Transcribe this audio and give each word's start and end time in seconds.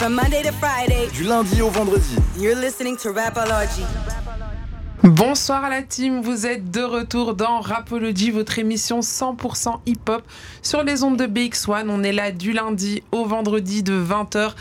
From 0.00 0.14
Monday 0.14 0.42
to 0.42 0.52
Friday. 0.52 1.10
Du 1.12 1.24
lundi 1.24 1.60
au 1.60 1.68
vendredi. 1.68 2.16
You're 2.38 2.58
listening 2.58 2.96
to 2.96 3.12
Rapology. 3.12 3.84
Bonsoir 5.02 5.62
à 5.62 5.68
la 5.68 5.82
team, 5.82 6.22
vous 6.22 6.46
êtes 6.46 6.70
de 6.70 6.80
retour 6.80 7.34
dans 7.34 7.60
Rapology, 7.60 8.30
votre 8.30 8.58
émission 8.58 9.00
100% 9.00 9.80
hip-hop 9.84 10.22
sur 10.62 10.82
les 10.84 11.02
ondes 11.02 11.18
de 11.18 11.26
BX1. 11.26 11.84
On 11.90 12.02
est 12.02 12.12
là 12.12 12.32
du 12.32 12.52
lundi 12.52 13.02
au 13.12 13.26
vendredi 13.26 13.82
de 13.82 13.92
20h 13.92 14.52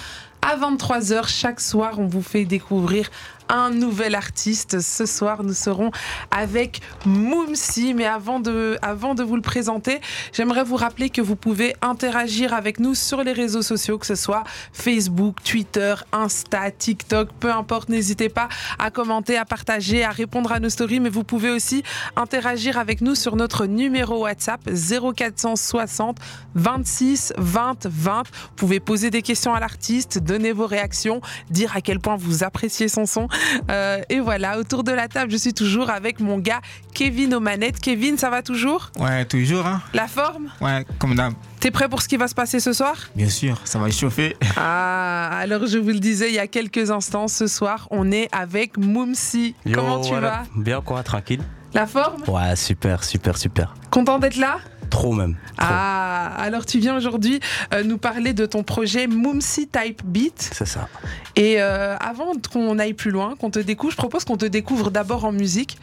à 0.41 0.57
23h. 0.57 1.29
Chaque 1.29 1.61
soir, 1.61 1.99
on 1.99 2.07
vous 2.07 2.21
fait 2.21 2.43
découvrir 2.43 3.09
un 3.50 3.71
nouvel 3.71 4.16
artiste. 4.16 4.79
Ce 4.79 5.05
soir, 5.05 5.43
nous 5.43 5.54
serons 5.54 5.91
avec 6.31 6.81
Moumsi. 7.05 7.93
Mais 7.93 8.05
avant 8.05 8.39
de, 8.39 8.77
avant 8.81 9.16
de 9.16 9.23
vous 9.23 9.36
le 9.36 9.41
présenter, 9.41 9.99
j'aimerais 10.31 10.63
vous 10.63 10.75
rappeler 10.75 11.09
que 11.09 11.21
vous 11.21 11.36
pouvez 11.36 11.75
interagir 11.81 12.54
avec 12.54 12.80
nous 12.80 12.95
sur 12.95 13.23
les 13.23 13.34
réseaux 13.34 13.63
sociaux, 13.63 13.98
que 13.98 14.05
ce 14.05 14.16
soit 14.16 14.43
Facebook, 14.71 15.43
Twitter, 15.43 15.95
Insta, 16.12 16.71
TikTok, 16.71 17.30
peu 17.39 17.52
importe. 17.52 17.89
N'hésitez 17.89 18.30
pas 18.30 18.48
à 18.77 18.91
commenter, 18.91 19.38
à 19.38 19.45
partager, 19.45 20.03
à 20.03 20.11
répondre 20.11 20.52
à 20.52 20.59
nos 20.59 20.70
stories. 20.70 21.00
Mais 21.00 21.09
vous 21.09 21.23
pouvez 21.23 21.50
aussi 21.50 21.84
interagir 22.16 22.77
avec 22.77 23.02
nous 23.02 23.16
sur 23.16 23.36
notre 23.36 23.66
numéro 23.66 24.22
WhatsApp 24.23 24.61
0460 24.70 26.17
26 26.55 27.34
20 27.38 27.88
20. 27.88 28.23
Vous 28.23 28.50
pouvez 28.55 28.80
poser 28.80 29.09
des 29.09 29.22
questions 29.22 29.53
à 29.53 29.59
l'artiste, 29.59 30.20
donner 30.20 30.52
vos 30.52 30.67
réactions, 30.67 31.22
dire 31.50 31.75
à 31.75 31.81
quel 31.81 32.00
point 32.00 32.16
vous 32.16 32.44
appréciez 32.44 32.88
son 32.88 33.05
son. 33.05 33.27
Euh, 33.70 34.02
et 34.09 34.20
voilà, 34.20 34.57
autour 34.59 34.84
de 34.84 34.91
la 34.91 35.07
table, 35.07 35.31
je 35.31 35.38
suis 35.38 35.53
toujours 35.53 35.89
avec 35.89 36.20
mon 36.20 36.38
gars 36.38 36.61
Kevin 36.93 37.34
aux 37.35 37.39
manettes. 37.39 37.80
Kevin, 37.80 38.17
ça 38.17 38.30
va 38.30 38.41
toujours? 38.41 38.91
Ouais, 38.99 39.25
toujours. 39.25 39.66
Hein. 39.66 39.81
La 39.93 40.07
forme? 40.07 40.49
Ouais, 40.61 40.85
comme 40.97 41.16
d'hab. 41.16 41.34
T'es 41.59 41.71
prêt 41.71 41.89
pour 41.89 42.02
ce 42.02 42.07
qui 42.07 42.17
va 42.17 42.27
se 42.27 42.35
passer 42.35 42.59
ce 42.59 42.73
soir? 42.73 42.95
Bien 43.16 43.30
sûr, 43.30 43.59
ça 43.66 43.80
va 43.80 43.89
chauffer. 43.91 44.35
Ah, 44.55 45.30
alors 45.33 45.67
je 45.67 45.77
vous 45.77 45.89
le 45.89 45.99
disais 45.99 46.30
il 46.30 46.35
y 46.35 46.39
a 46.39 46.47
quelques 46.47 46.89
instants, 46.91 47.27
ce 47.27 47.47
soir, 47.47 47.88
on 47.91 48.11
est 48.11 48.30
avec 48.33 48.77
Moumsi. 48.77 49.55
Yo, 49.66 49.75
Comment 49.75 49.99
tu 50.02 50.09
voilà. 50.09 50.30
vas? 50.30 50.44
Bien 50.55 50.81
quoi, 50.81 51.03
tranquille? 51.03 51.42
La 51.73 51.86
forme? 51.86 52.23
Ouais, 52.27 52.55
super, 52.55 53.03
super, 53.03 53.38
super. 53.38 53.73
Content 53.92 54.19
d'être 54.19 54.38
là? 54.38 54.58
Trop 54.90 55.14
même. 55.14 55.36
Trop. 55.58 55.68
Ah, 55.70 56.32
alors 56.38 56.66
tu 56.66 56.80
viens 56.80 56.95
aujourd'hui 56.98 57.40
euh, 57.73 57.84
nous 57.84 57.98
parler 57.98 58.34
de 58.34 58.45
ton 58.45 58.64
projet 58.64 59.08
Moumsi 59.08 59.68
Type 59.68 60.02
Beat. 60.06 60.50
C'est 60.54 60.66
ça. 60.68 60.88
Et 61.36 61.62
euh, 61.62 61.95
avant 61.98 62.32
qu'on 62.52 62.80
aille 62.80 62.94
plus 62.94 63.12
loin, 63.12 63.36
qu'on 63.40 63.50
te 63.52 63.60
découvre, 63.60 63.92
je 63.92 63.98
propose 63.98 64.23
qu'on 64.26 64.38
te 64.38 64.45
découvre 64.45 64.90
d'abord 64.92 65.26
en 65.26 65.32
musique. 65.32 65.78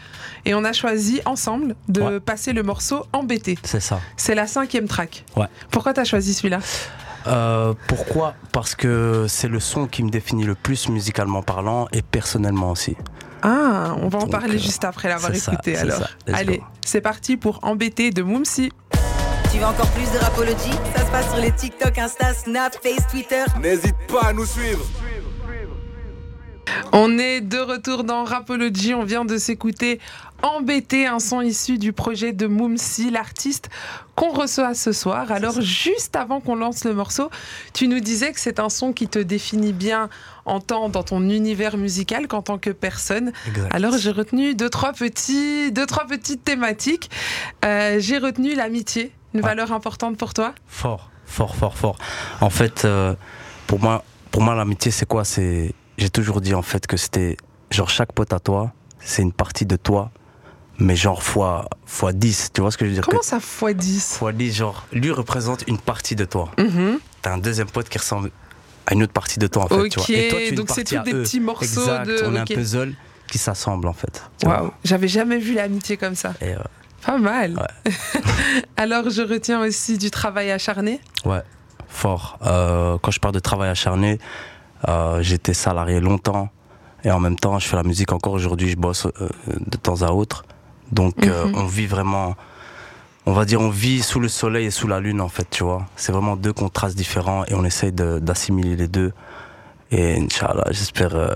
Et 0.45 0.55
on 0.55 0.65
a 0.65 0.73
choisi 0.73 1.21
ensemble 1.25 1.77
de 1.89 2.01
Ouais. 2.03 2.21
passer 2.21 2.53
le 2.53 2.63
morceau 2.63 3.05
Embêté. 3.13 3.59
C'est 3.63 3.81
ça. 3.81 4.01
C'est 4.17 4.35
la 4.35 4.47
cinquième 4.47 4.87
track. 4.89 5.25
Ouais. 5.37 5.47
Pourquoi 5.71 5.93
t'as 5.95 6.05
choisi 6.05 6.35
celui-là? 6.35 6.59
Euh, 7.27 7.75
pourquoi? 7.89 8.35
Parce 8.53 8.75
que 8.77 9.27
c'est 9.29 9.49
le 9.49 9.59
son 9.61 9.87
qui 9.89 10.05
me 10.05 10.11
définit 10.11 10.45
le 10.45 10.55
plus 10.55 10.89
musicalement 10.89 11.43
parlant 11.43 11.89
et 11.93 12.03
personnellement 12.03 12.71
aussi. 12.71 12.97
Ah, 13.43 13.95
on 14.01 14.09
va 14.09 14.19
en 14.19 14.23
Donc, 14.23 14.31
parler 14.31 14.59
juste 14.59 14.85
après 14.85 15.09
l'avoir 15.09 15.35
ça, 15.35 15.53
écouté 15.53 15.77
alors. 15.77 15.99
ça. 15.99 16.09
Let's 16.27 16.37
Allez, 16.39 16.63
c'est 16.85 17.01
parti 17.01 17.37
pour 17.37 17.59
Embêté 17.63 18.11
de 18.11 18.23
Moumsi. 18.23 18.71
Tu 19.57 19.63
veux 19.63 19.69
encore 19.69 19.91
plus 19.93 20.13
de 20.13 20.19
Rapology? 20.19 20.71
Ça 20.95 21.07
se 21.07 21.11
passe 21.11 21.31
sur 21.31 21.39
les 21.39 21.51
TikTok, 21.51 21.97
Insta, 21.97 22.35
Snap, 22.35 22.75
Face, 22.75 23.07
Twitter. 23.11 23.43
N'hésite 23.59 23.97
pas 24.07 24.27
à 24.27 24.33
nous 24.35 24.45
suivre. 24.45 24.85
On 26.93 27.19
est 27.19 27.41
de 27.41 27.57
retour 27.57 28.05
dans 28.05 28.25
Rapology. 28.25 28.93
On 28.93 29.05
vient 29.05 29.25
de 29.25 29.39
s'écouter 29.39 29.99
Embêté, 30.43 31.07
un 31.07 31.19
son 31.19 31.41
issu 31.41 31.79
du 31.79 31.95
projet 31.95 32.33
de 32.33 32.47
Moumsi, 32.47 33.11
l'artiste 33.11 33.71
qu'on 34.15 34.31
reçoit 34.31 34.75
ce 34.75 34.93
soir. 34.93 35.33
Alors, 35.33 35.63
juste 35.63 36.17
avant 36.17 36.41
qu'on 36.41 36.55
lance 36.55 36.85
le 36.85 36.93
morceau, 36.93 37.31
tu 37.73 37.89
nous 37.89 38.01
disais 38.01 38.33
que 38.33 38.41
c'est 38.41 38.61
un 38.61 38.69
son 38.69 38.93
qui 38.93 39.09
te 39.09 39.19
définit 39.19 39.73
bien 39.73 40.11
en 40.45 40.61
tant 40.61 40.91
dans 40.91 41.03
ton 41.03 41.23
univers 41.31 41.79
musical 41.79 42.29
qu'en 42.29 42.43
tant 42.43 42.59
que 42.59 42.71
personne. 42.71 43.33
Exact. 43.49 43.75
Alors, 43.75 43.97
j'ai 43.97 44.11
retenu 44.11 44.55
deux, 44.55 44.69
trois 44.69 44.93
petits, 44.93 45.73
deux, 45.73 45.87
trois 45.87 46.07
petites 46.07 46.45
thématiques. 46.45 47.11
Euh, 47.65 47.97
j'ai 47.99 48.19
retenu 48.19 48.55
l'amitié, 48.55 49.13
une 49.37 49.43
Ouais. 49.43 49.49
valeur 49.51 49.73
importante 49.73 50.17
pour 50.17 50.33
toi? 50.35 50.55
Fort, 50.67 51.11
fort, 51.27 51.55
fort, 51.57 51.77
fort. 51.77 51.99
En 52.41 52.51
fait, 52.51 52.85
euh, 52.85 53.15
pour 53.67 53.81
moi, 53.81 54.05
pour 54.31 54.43
moi 54.43 54.55
l'amitié, 54.55 54.91
c'est 54.91 55.07
quoi? 55.07 55.25
C'est, 55.25 55.75
j'ai 55.99 56.11
toujours 56.11 56.41
dit 56.41 56.55
en 56.55 56.63
fait 56.63 56.87
que 56.87 56.97
c'était 56.97 57.37
genre 57.71 57.91
chaque 57.91 58.13
pote 58.13 58.33
à 58.33 58.41
toi, 58.41 58.73
c'est 59.01 59.23
une 59.23 59.33
partie 59.33 59.67
de 59.67 59.77
toi, 59.77 60.11
mais 60.79 60.97
genre 60.97 61.23
fois 61.23 61.69
fois 61.87 62.13
10 62.13 62.51
Tu 62.53 62.61
vois 62.61 62.71
ce 62.71 62.77
que 62.79 62.85
je 62.85 62.91
veux 62.91 62.95
dire? 62.97 63.05
Comment 63.07 63.21
Que- 63.21 63.25
ça, 63.27 63.39
x 63.39 63.75
10 63.77 64.17
Fois 64.19 64.33
10 64.33 64.53
genre 64.55 64.87
lui 64.93 65.11
représente 65.11 65.65
une 65.67 65.79
partie 65.79 66.17
de 66.17 66.25
toi. 66.25 66.51
Mhm. 66.59 66.99
T'as 67.23 67.33
un 67.35 67.39
deuxième 67.39 67.69
pote 67.71 67.89
qui 67.89 67.99
ressemble 67.99 68.31
à 68.87 68.95
une 68.95 69.03
autre 69.03 69.13
partie 69.13 69.39
de 69.39 69.47
toi 69.47 69.65
en 69.65 69.69
fait. 69.69 69.75
Ok, 69.75 69.89
tu 69.91 69.99
vois. 70.01 70.09
Et 70.11 70.29
toi, 70.29 70.39
tu 70.39 70.45
es 70.45 70.49
une 70.51 70.55
donc 70.55 70.71
c'est 70.71 70.85
tous 70.85 70.99
des 71.03 71.13
eux. 71.13 71.23
petits 71.23 71.41
morceaux 71.41 71.65
exact, 71.83 72.07
de- 72.07 72.23
On 72.25 72.35
est 72.37 72.41
ok. 72.43 72.51
un 72.51 72.55
puzzle 72.55 72.95
qui 73.31 73.39
s'assemble 73.39 73.89
en 73.89 73.93
fait. 73.93 74.23
Waouh, 74.45 74.71
j'avais 74.85 75.09
jamais 75.09 75.39
vu 75.39 75.55
l'amitié 75.55 75.97
comme 75.97 76.15
ça. 76.15 76.35
Et, 76.41 76.53
euh, 76.55 76.59
Pas 77.07 77.19
mal. 77.19 77.55
Alors, 78.77 79.09
je 79.11 79.23
retiens 79.23 79.61
aussi 79.61 79.97
du 79.99 80.11
travail 80.11 80.51
acharné. 80.51 81.01
ouais, 81.25 81.43
fort. 81.89 82.39
Euh, 82.45 82.99
quand 83.01 83.11
je 83.13 83.21
parle 83.21 83.35
de 83.35 83.39
travail 83.41 83.71
acharné, 83.71 84.19
euh, 84.89 85.23
j'étais 85.23 85.55
salarié 85.55 86.01
longtemps 86.01 86.49
et 87.05 87.11
en 87.11 87.21
même 87.21 87.37
temps, 87.39 87.59
je 87.59 87.69
fais 87.69 87.77
la 87.77 87.85
musique 87.85 88.13
encore 88.13 88.33
aujourd'hui. 88.33 88.69
Je 88.71 88.77
bosse 88.77 89.07
euh, 89.07 89.29
de 89.47 89.77
temps 89.77 90.03
à 90.03 90.11
autre. 90.11 90.45
Donc, 90.93 91.25
Mhm. 91.25 91.55
on 91.55 91.65
vit 91.67 91.87
vraiment. 91.87 92.35
On 93.29 93.33
va 93.33 93.45
dire, 93.45 93.61
on 93.61 93.71
vit 93.71 94.03
sous 94.03 94.21
le 94.21 94.29
soleil 94.29 94.67
et 94.67 94.71
sous 94.71 94.87
la 94.87 95.01
lune, 95.01 95.21
en 95.21 95.29
fait, 95.29 95.49
tu 95.51 95.65
vois. 95.65 95.87
C'est 95.97 96.13
vraiment 96.13 96.37
deux 96.37 96.53
contrastes 96.53 96.97
différents 96.97 97.45
et 97.47 97.55
on 97.55 97.65
essaye 97.65 97.91
d'assimiler 97.93 98.77
les 98.77 98.87
deux. 98.89 99.13
Et 99.91 100.17
Inch'Allah, 100.17 100.65
j'espère 100.71 101.15
euh, 101.15 101.29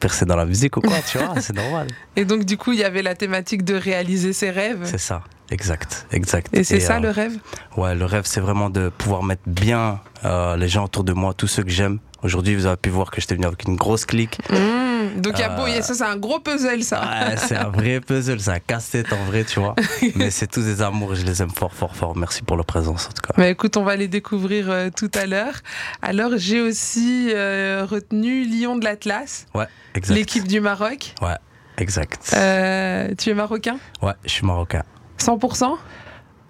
percer 0.00 0.24
dans 0.24 0.36
la 0.36 0.46
musique 0.46 0.76
ou 0.76 0.80
quoi, 0.80 0.96
tu 1.06 1.18
vois, 1.18 1.40
c'est 1.40 1.54
normal. 1.54 1.86
Et 2.16 2.24
donc, 2.24 2.44
du 2.44 2.56
coup, 2.56 2.72
il 2.72 2.78
y 2.80 2.84
avait 2.84 3.02
la 3.02 3.14
thématique 3.14 3.64
de 3.64 3.74
réaliser 3.74 4.32
ses 4.32 4.50
rêves. 4.50 4.82
C'est 4.84 4.98
ça, 4.98 5.22
exact, 5.50 6.06
exact. 6.10 6.48
Et 6.56 6.64
c'est 6.64 6.80
ça 6.80 6.96
euh, 6.96 7.00
le 7.00 7.10
rêve? 7.10 7.38
Ouais, 7.76 7.94
le 7.94 8.04
rêve, 8.04 8.24
c'est 8.26 8.40
vraiment 8.40 8.68
de 8.68 8.88
pouvoir 8.88 9.22
mettre 9.22 9.42
bien 9.46 10.00
euh, 10.24 10.56
les 10.56 10.68
gens 10.68 10.84
autour 10.84 11.04
de 11.04 11.12
moi, 11.12 11.34
tous 11.34 11.46
ceux 11.46 11.62
que 11.62 11.70
j'aime. 11.70 12.00
Aujourd'hui, 12.24 12.56
vous 12.56 12.64
avez 12.64 12.78
pu 12.78 12.88
voir 12.88 13.10
que 13.10 13.20
j'étais 13.20 13.34
venu 13.34 13.46
avec 13.46 13.64
une 13.68 13.76
grosse 13.76 14.06
clique. 14.06 14.38
Mmh, 14.50 15.20
Donc, 15.20 15.34
il 15.36 15.40
y 15.40 15.42
a 15.42 15.52
Euh, 15.52 15.56
beau, 15.56 15.64
a- 15.66 15.82
ça, 15.82 15.92
c'est 15.92 16.04
un 16.04 16.16
gros 16.16 16.40
puzzle, 16.40 16.82
ça. 16.82 17.02
Ouais, 17.02 17.36
c'est 17.36 17.54
un 17.56 17.68
vrai 17.68 18.00
puzzle, 18.00 18.40
c'est 18.40 18.50
un 18.50 18.58
casse-tête 18.60 19.12
en 19.12 19.22
vrai, 19.26 19.44
tu 19.44 19.60
vois. 19.60 19.74
Mais 20.16 20.30
c'est 20.30 20.46
tous 20.46 20.62
des 20.62 20.80
amours 20.80 21.12
et 21.12 21.16
je 21.16 21.26
les 21.26 21.42
aime 21.42 21.50
fort, 21.50 21.74
fort, 21.74 21.94
fort. 21.94 22.16
Merci 22.16 22.42
pour 22.42 22.56
leur 22.56 22.64
présence 22.64 23.06
en 23.08 23.12
tout 23.12 23.20
cas. 23.22 23.34
Bah, 23.36 23.48
écoute, 23.48 23.76
on 23.76 23.84
va 23.84 23.94
les 23.96 24.08
découvrir 24.08 24.70
euh, 24.70 24.88
tout 24.94 25.10
à 25.14 25.26
l'heure. 25.26 25.54
Alors, 26.00 26.30
j'ai 26.36 26.62
aussi 26.62 27.28
euh, 27.34 27.84
retenu 27.88 28.44
Lyon 28.44 28.76
de 28.76 28.84
l'Atlas, 28.84 29.44
Ouais, 29.54 29.66
exact. 29.94 30.16
l'équipe 30.16 30.48
du 30.48 30.60
Maroc. 30.60 31.14
Ouais, 31.20 31.36
exact. 31.76 32.30
Euh, 32.34 33.10
tu 33.18 33.28
es 33.28 33.34
marocain? 33.34 33.76
Ouais, 34.00 34.14
je 34.24 34.30
suis 34.30 34.46
marocain. 34.46 34.82
100% 35.18 35.76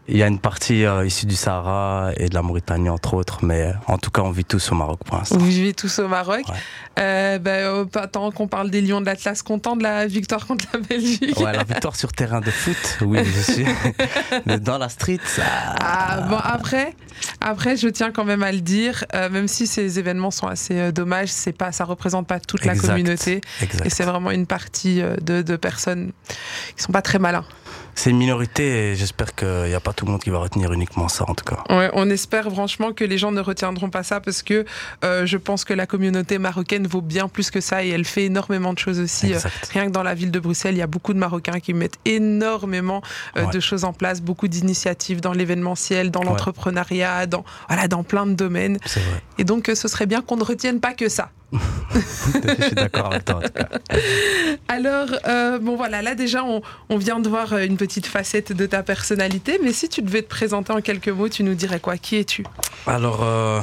Il 0.06 0.18
y 0.18 0.22
a 0.22 0.26
une 0.26 0.38
partie 0.38 0.84
euh, 0.84 1.06
issue 1.06 1.24
du 1.24 1.34
Sahara 1.34 2.10
et 2.18 2.28
de 2.28 2.34
la 2.34 2.42
Mauritanie, 2.42 2.90
entre 2.90 3.14
autres, 3.14 3.42
mais 3.42 3.62
euh, 3.62 3.72
en 3.86 3.96
tout 3.96 4.10
cas, 4.10 4.20
on 4.20 4.30
vit 4.30 4.44
tous 4.44 4.70
au 4.70 4.74
Maroc 4.74 5.00
pour 5.04 5.16
l'instant. 5.16 5.38
Vous 5.38 5.46
vivez 5.46 5.72
tous 5.72 5.98
au 5.98 6.08
Maroc. 6.08 6.42
Ouais. 6.46 6.54
Euh, 6.98 7.38
bah, 7.38 7.50
euh, 7.50 7.84
pas 7.86 8.06
tant 8.06 8.30
qu'on 8.30 8.46
parle 8.46 8.70
des 8.70 8.82
Lions 8.82 9.00
de 9.00 9.06
l'Atlas, 9.06 9.42
content 9.42 9.76
de 9.76 9.82
la 9.82 10.06
victoire 10.06 10.46
contre 10.46 10.66
la 10.74 10.80
Belgique. 10.80 11.38
Ouais, 11.40 11.52
la 11.52 11.64
victoire 11.64 11.96
sur 11.96 12.12
terrain 12.12 12.40
de 12.40 12.50
foot, 12.50 12.98
oui, 13.00 13.18
je 13.24 13.52
suis. 13.52 13.66
Mais 14.46 14.60
dans 14.60 14.76
la 14.76 14.90
street, 14.90 15.20
ça. 15.24 15.42
Ah, 15.80 16.20
bon, 16.28 16.36
après, 16.36 16.94
après, 17.40 17.78
je 17.78 17.88
tiens 17.88 18.12
quand 18.12 18.24
même 18.24 18.42
à 18.42 18.52
le 18.52 18.60
dire, 18.60 19.04
euh, 19.14 19.30
même 19.30 19.48
si 19.48 19.66
ces 19.66 19.98
événements 19.98 20.30
sont 20.30 20.46
assez 20.46 20.92
dommages, 20.92 21.30
c'est 21.30 21.56
pas, 21.56 21.72
ça 21.72 21.84
représente 21.84 22.26
pas 22.26 22.40
toute 22.40 22.66
la 22.66 22.76
communauté. 22.76 23.40
Exact. 23.62 23.86
Et 23.86 23.90
c'est 23.90 24.04
vraiment 24.04 24.30
une 24.30 24.46
partie 24.46 25.00
de, 25.22 25.40
de 25.40 25.56
personnes 25.56 26.12
qui 26.76 26.82
sont 26.82 26.92
pas 26.92 27.02
très 27.02 27.18
malins. 27.18 27.46
C'est 27.96 28.10
une 28.10 28.18
minorité 28.18 28.90
et 28.90 28.96
j'espère 28.96 29.34
qu'il 29.34 29.48
n'y 29.68 29.74
a 29.74 29.80
pas 29.80 29.92
tout 29.92 30.04
le 30.06 30.12
monde 30.12 30.22
qui 30.22 30.30
va 30.30 30.38
retenir 30.38 30.72
uniquement 30.72 31.08
ça 31.08 31.24
en 31.28 31.34
tout 31.34 31.44
cas. 31.44 31.62
Ouais, 31.74 31.90
on 31.94 32.10
espère 32.10 32.50
franchement 32.50 32.92
que 32.92 33.04
les 33.04 33.18
gens 33.18 33.32
ne 33.32 33.40
retiendront 33.40 33.90
pas 33.90 34.02
ça 34.02 34.20
parce 34.20 34.42
que 34.42 34.64
euh, 35.04 35.26
je 35.26 35.36
pense 35.36 35.64
que 35.64 35.72
la 35.74 35.86
communauté 35.86 36.38
marocaine 36.38 36.86
vaut 36.86 37.00
bien 37.00 37.28
plus 37.28 37.50
que 37.50 37.60
ça 37.60 37.84
et 37.84 37.88
elle 37.90 38.04
fait 38.04 38.24
énormément 38.24 38.72
de 38.72 38.78
choses 38.78 39.00
aussi. 39.00 39.34
Euh. 39.34 39.38
Rien 39.72 39.86
que 39.86 39.90
dans 39.92 40.02
la 40.02 40.14
ville 40.14 40.30
de 40.30 40.40
Bruxelles, 40.40 40.74
il 40.74 40.78
y 40.78 40.82
a 40.82 40.86
beaucoup 40.86 41.12
de 41.14 41.18
Marocains 41.18 41.60
qui 41.60 41.72
mettent 41.74 41.98
énormément 42.04 43.02
euh, 43.36 43.44
Ouais. 43.44 43.50
de 43.52 43.60
choses 43.60 43.84
en 43.84 43.92
place, 43.92 44.20
beaucoup 44.22 44.48
d'initiatives 44.48 45.20
dans 45.20 45.32
l'événementiel, 45.32 46.10
dans 46.10 46.20
Ouais. 46.20 46.26
l'entrepreneuriat, 46.26 47.26
dans, 47.26 47.44
voilà, 47.68 47.88
dans 47.88 48.02
plein 48.02 48.26
de 48.26 48.32
domaines. 48.34 48.78
Et 49.38 49.44
donc, 49.44 49.70
ce 49.74 49.88
serait 49.88 50.06
bien 50.06 50.20
qu'on 50.22 50.36
ne 50.36 50.44
retienne 50.44 50.80
pas 50.80 50.94
que 50.94 51.08
ça. 51.08 51.30
Je 51.94 52.62
suis 52.66 52.74
d'accord 52.74 53.06
avec 53.12 53.24
toi 53.24 53.36
en 53.36 53.40
tout 53.40 53.48
cas. 53.52 53.68
Alors, 54.68 55.08
euh, 55.26 55.58
bon 55.58 55.76
voilà, 55.76 56.02
là 56.02 56.14
déjà, 56.14 56.44
on, 56.44 56.62
on 56.88 56.96
vient 56.96 57.20
de 57.20 57.28
voir 57.28 57.52
euh, 57.52 57.64
une 57.64 57.76
petite 57.76 58.06
facette 58.06 58.52
de 58.52 58.66
ta 58.66 58.82
personnalité, 58.82 59.58
mais 59.62 59.72
si 59.72 59.88
tu 59.88 60.02
devais 60.02 60.22
te 60.22 60.28
présenter 60.28 60.72
en 60.72 60.80
quelques 60.80 61.08
mots, 61.08 61.28
tu 61.28 61.42
nous 61.44 61.54
dirais 61.54 61.80
quoi? 61.80 61.96
Qui 61.96 62.16
es-tu? 62.16 62.44
Alors, 62.86 63.20
euh, 63.22 63.60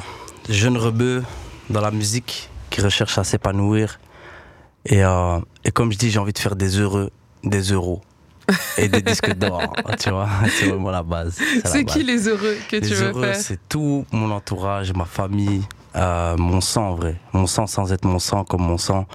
jeune 0.49 0.77
rebeu 0.77 1.23
dans 1.69 1.81
la 1.81 1.91
musique 1.91 2.49
qui 2.69 2.81
recherche 2.81 3.17
à 3.17 3.23
s'épanouir. 3.23 3.99
Et, 4.85 5.03
euh, 5.03 5.39
et 5.63 5.71
comme 5.71 5.91
je 5.91 5.97
dis, 5.97 6.09
j'ai 6.09 6.19
envie 6.19 6.33
de 6.33 6.39
faire 6.39 6.55
des 6.55 6.79
heureux, 6.79 7.11
des 7.43 7.61
euros 7.71 8.01
et 8.77 8.87
des 8.87 9.01
disques 9.01 9.33
d'or. 9.35 9.73
Tu 9.99 10.09
vois, 10.09 10.27
c'est 10.59 10.65
vraiment 10.67 10.89
la 10.91 11.03
base. 11.03 11.37
C'est 11.65 11.83
qui 11.85 11.99
base. 11.99 12.07
les 12.07 12.27
heureux 12.27 12.57
que 12.69 12.77
Les 12.77 12.81
tu 12.87 12.93
veux 12.95 13.07
heureux, 13.09 13.23
faire? 13.23 13.35
c'est 13.35 13.59
tout 13.69 14.05
mon 14.11 14.31
entourage, 14.31 14.93
ma 14.93 15.05
famille, 15.05 15.61
euh, 15.95 16.35
mon 16.37 16.61
sang 16.61 16.89
en 16.91 16.95
vrai. 16.95 17.15
Mon 17.33 17.47
sang 17.47 17.67
sans 17.67 17.91
être 17.91 18.05
mon 18.05 18.19
sang 18.19 18.43
comme 18.43 18.61
mon 18.61 18.77
sang. 18.77 19.05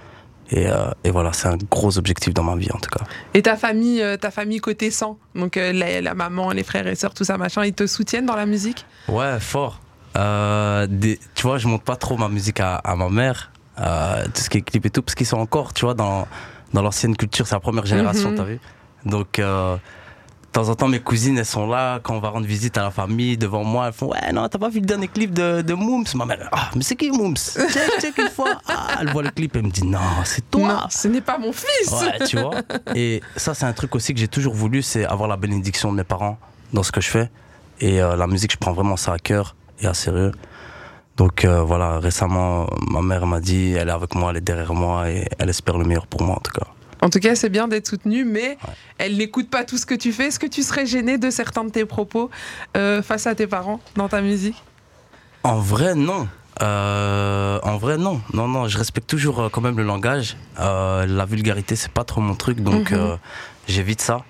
Et, 0.51 0.69
euh, 0.69 0.91
et 1.03 1.11
voilà, 1.11 1.33
c'est 1.33 1.49
un 1.49 1.57
gros 1.71 1.99
objectif 1.99 2.33
dans 2.33 2.45
ma 2.45 2.55
vie 2.55 2.71
en 2.73 2.79
tout 2.79 2.89
cas. 2.91 3.05
Et 3.35 3.43
ta 3.43 3.57
famille, 3.57 4.01
euh, 4.01 4.17
ta 4.17 4.31
famille 4.31 4.59
côté 4.61 4.93
sang, 4.93 5.19
donc 5.35 5.57
euh, 5.57 5.73
la, 5.73 6.01
la 6.01 6.15
maman, 6.15 6.53
les 6.53 6.63
frères 6.63 6.87
et 6.87 6.95
sœurs, 6.95 7.15
tout 7.15 7.25
ça, 7.25 7.37
machin, 7.37 7.65
ils 7.65 7.73
te 7.73 7.85
soutiennent 7.89 8.27
dans 8.27 8.37
la 8.37 8.47
musique? 8.47 8.87
Ouais, 9.09 9.41
fort. 9.41 9.81
Euh, 10.17 10.87
des- 10.89 11.19
tu 11.35 11.43
vois, 11.43 11.59
je 11.59 11.67
montre 11.67 11.83
pas 11.83 11.97
trop 11.97 12.17
ma 12.17 12.29
musique 12.29 12.61
à, 12.61 12.77
à 12.77 12.95
ma 12.95 13.09
mère, 13.09 13.51
euh, 13.81 14.25
tout 14.27 14.41
ce 14.41 14.49
qui 14.49 14.59
est 14.59 14.63
clip 14.63 14.87
et 14.87 14.91
tout, 14.91 15.03
parce 15.03 15.17
qu'ils 15.17 15.27
sont 15.27 15.37
encore, 15.39 15.75
tu 15.75 15.85
vois, 15.85 15.95
dans, 15.95 16.29
dans 16.73 16.83
l'ancienne 16.83 17.17
culture, 17.17 17.47
c'est 17.49 17.57
la 17.57 17.61
première 17.61 17.85
génération, 17.87 18.31
Mhm. 18.31 18.37
t'as 18.37 18.45
vu? 18.45 18.61
Donc, 19.05 19.41
euh, 19.41 19.77
temps 20.57 20.71
en 20.71 20.75
temps, 20.75 20.89
mes 20.89 21.01
cousines, 21.01 21.37
elles 21.37 21.45
sont 21.45 21.67
là, 21.67 22.01
quand 22.03 22.15
on 22.15 22.19
va 22.19 22.31
rendre 22.31 22.47
visite 22.47 22.79
à 22.79 22.83
la 22.83 22.91
famille, 22.91 23.37
devant 23.37 23.63
moi, 23.63 23.89
elles 23.89 23.93
font 23.93 24.07
Ouais, 24.07 24.33
non, 24.33 24.49
t'as 24.49 24.59
pas 24.59 24.71
vu 24.71 24.81
le 24.81 24.87
dernier 24.87 25.07
clip 25.07 25.35
de, 25.35 25.61
de 25.61 25.75
Mooms? 25.75 26.07
Ma 26.15 26.25
mère, 26.25 26.49
ah, 26.51 26.71
mais 26.75 26.83
c'est 26.83 26.97
qui 26.97 27.11
Mooms? 27.11 27.37
Check, 27.37 28.01
check 28.01 28.17
une 28.17 28.31
fois. 28.31 28.53
Ah, 28.67 28.97
elle 29.03 29.11
voit 29.11 29.23
le 29.23 29.29
clip, 29.31 29.55
elle 29.55 29.65
me 29.65 29.71
dit 29.71 29.85
Non, 29.85 29.99
c'est 30.25 30.51
toi 30.51 30.67
Non, 30.67 30.81
ce 30.89 31.09
n'est 31.09 31.21
pas 31.21 31.37
mon 31.37 31.53
fils 31.53 31.93
Ouais, 31.93 32.27
tu 32.27 32.39
vois. 32.39 32.63
Et 32.95 33.21
ça, 33.37 33.53
c'est 33.53 33.67
un 33.67 33.73
truc 33.75 33.95
aussi 33.95 34.15
que 34.15 34.21
j'ai 34.21 34.29
toujours 34.29 34.55
voulu, 34.55 34.81
c'est 34.81 35.05
avoir 35.05 35.29
la 35.29 35.37
bénédiction 35.37 35.93
de 35.93 35.99
mes 35.99 36.05
parents 36.05 36.39
dans 36.73 36.83
ce 36.83 36.91
que 36.91 37.03
je 37.03 37.09
fais. 37.09 37.31
Et 37.81 38.01
euh, 38.01 38.17
la 38.17 38.27
musique, 38.27 38.53
je 38.53 38.57
prends 38.57 38.73
vraiment 38.73 38.97
ça 38.97 39.13
à 39.13 39.19
cœur 39.19 39.57
et 39.81 39.87
à 39.87 39.93
sérieux. 39.93 40.33
Donc 41.19 41.45
euh, 41.45 41.61
voilà, 41.61 41.99
récemment, 41.99 42.67
ma 42.89 43.03
mère 43.03 43.27
m'a 43.27 43.41
dit, 43.41 43.73
elle 43.73 43.91
est 43.91 43.93
avec 43.93 44.15
moi, 44.15 44.31
elle 44.31 44.39
est 44.39 44.41
derrière 44.41 44.73
moi 44.73 45.11
et 45.11 45.29
elle 45.39 45.51
espère 45.51 45.77
le 45.77 45.85
meilleur 45.85 46.07
pour 46.07 46.23
moi 46.23 46.37
en 46.37 46.41
tout 46.41 46.53
cas. 46.53 46.67
En 47.07 47.09
tout 47.09 47.21
cas, 47.21 47.37
c'est 47.37 47.51
bien 47.51 47.69
d'être 47.69 47.87
soutenu, 47.87 48.25
mais 48.25 48.59
elle 48.99 49.17
n'écoute 49.17 49.49
pas 49.49 49.63
tout 49.63 49.79
ce 49.79 49.87
que 49.87 49.95
tu 49.95 50.13
fais. 50.13 50.25
Est-ce 50.27 50.41
que 50.41 50.47
tu 50.49 50.65
serais 50.65 50.87
gêné 50.87 51.19
de 51.19 51.31
certains 51.31 51.63
de 51.63 51.71
tes 51.71 51.85
propos 51.85 52.31
euh, 52.77 53.01
face 53.01 53.29
à 53.29 53.37
tes 53.37 53.47
parents 53.47 53.79
dans 53.95 54.09
ta 54.09 54.21
musique? 54.23 54.61
En 55.45 55.61
vrai, 55.61 55.95
non. 55.95 56.27
Euh, 56.63 57.61
en 57.63 57.77
vrai, 57.77 57.97
non. 57.97 58.21
Non, 58.35 58.49
non, 58.49 58.67
je 58.67 58.77
respecte 58.77 59.09
toujours 59.09 59.39
euh, 59.41 59.49
quand 59.49 59.61
même 59.61 59.77
le 59.77 59.85
langage. 59.85 60.37
Euh, 60.59 61.07
la 61.07 61.25
vulgarité, 61.27 61.77
c'est 61.77 61.93
pas 61.93 62.03
trop 62.03 62.21
mon 62.21 62.35
truc, 62.35 62.61
donc 62.61 62.91
Mhm. 62.91 63.19
j'évite 63.69 64.01
ça. 64.01 64.25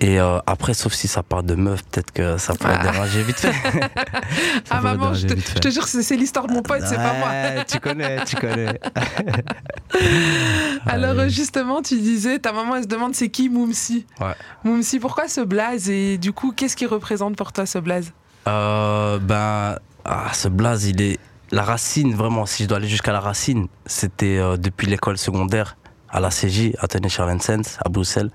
Et 0.00 0.20
euh, 0.20 0.38
après, 0.46 0.74
sauf 0.74 0.92
si 0.92 1.06
ça 1.08 1.22
parle 1.22 1.46
de 1.46 1.54
meuf, 1.54 1.82
peut-être 1.84 2.10
que 2.10 2.36
ça 2.36 2.54
pourrait 2.54 2.76
Ah. 2.78 2.82
déranger 2.92 3.22
vite 3.22 3.38
fait. 3.38 3.52
Ah 4.70 4.80
maman, 4.80 5.14
je 5.14 5.26
te, 5.28 5.34
je 5.68 5.70
jure, 5.72 5.86
c'est 5.86 6.16
l'histoire 6.16 6.46
de 6.46 6.52
mon 6.52 6.62
pote, 6.62 6.82
c'est 6.84 6.96
pas 6.96 7.14
moi. 7.14 7.64
Tu 7.66 7.78
connais, 7.78 8.24
tu 8.24 8.36
connais. 8.36 8.80
Alors 10.86 11.28
justement, 11.28 11.80
tu 11.82 11.98
disais, 12.00 12.38
ta 12.38 12.52
maman, 12.52 12.76
elle 12.76 12.82
se 12.84 12.88
demande 12.88 13.14
c'est 13.14 13.28
qui 13.28 13.48
Moumsi? 13.48 14.06
Ouais. 14.20 14.34
Moumsi, 14.64 14.98
pourquoi 14.98 15.28
ce 15.28 15.40
blaze? 15.40 15.88
Et 15.90 16.18
du 16.18 16.32
coup, 16.32 16.52
qu'est-ce 16.52 16.76
qui 16.76 16.86
représente 16.86 17.36
pour 17.36 17.52
toi 17.52 17.66
ce 17.66 17.78
blaze? 17.78 18.12
Euh, 18.48 19.18
ben, 19.18 19.78
ah, 20.04 20.30
ce 20.32 20.48
blaze, 20.48 20.86
il 20.86 21.00
est. 21.00 21.18
La 21.50 21.62
racine, 21.62 22.14
vraiment, 22.14 22.46
si 22.46 22.64
je 22.64 22.68
dois 22.68 22.78
aller 22.78 22.88
jusqu'à 22.88 23.12
la 23.12 23.20
racine, 23.20 23.68
c'était 23.86 24.38
euh, 24.38 24.56
depuis 24.56 24.86
l'école 24.86 25.18
secondaire 25.18 25.76
à 26.10 26.18
la 26.18 26.30
CJ, 26.30 26.72
à 26.80 27.08
Charlensens, 27.08 27.78
à 27.84 27.88
Bruxelles. 27.88 28.30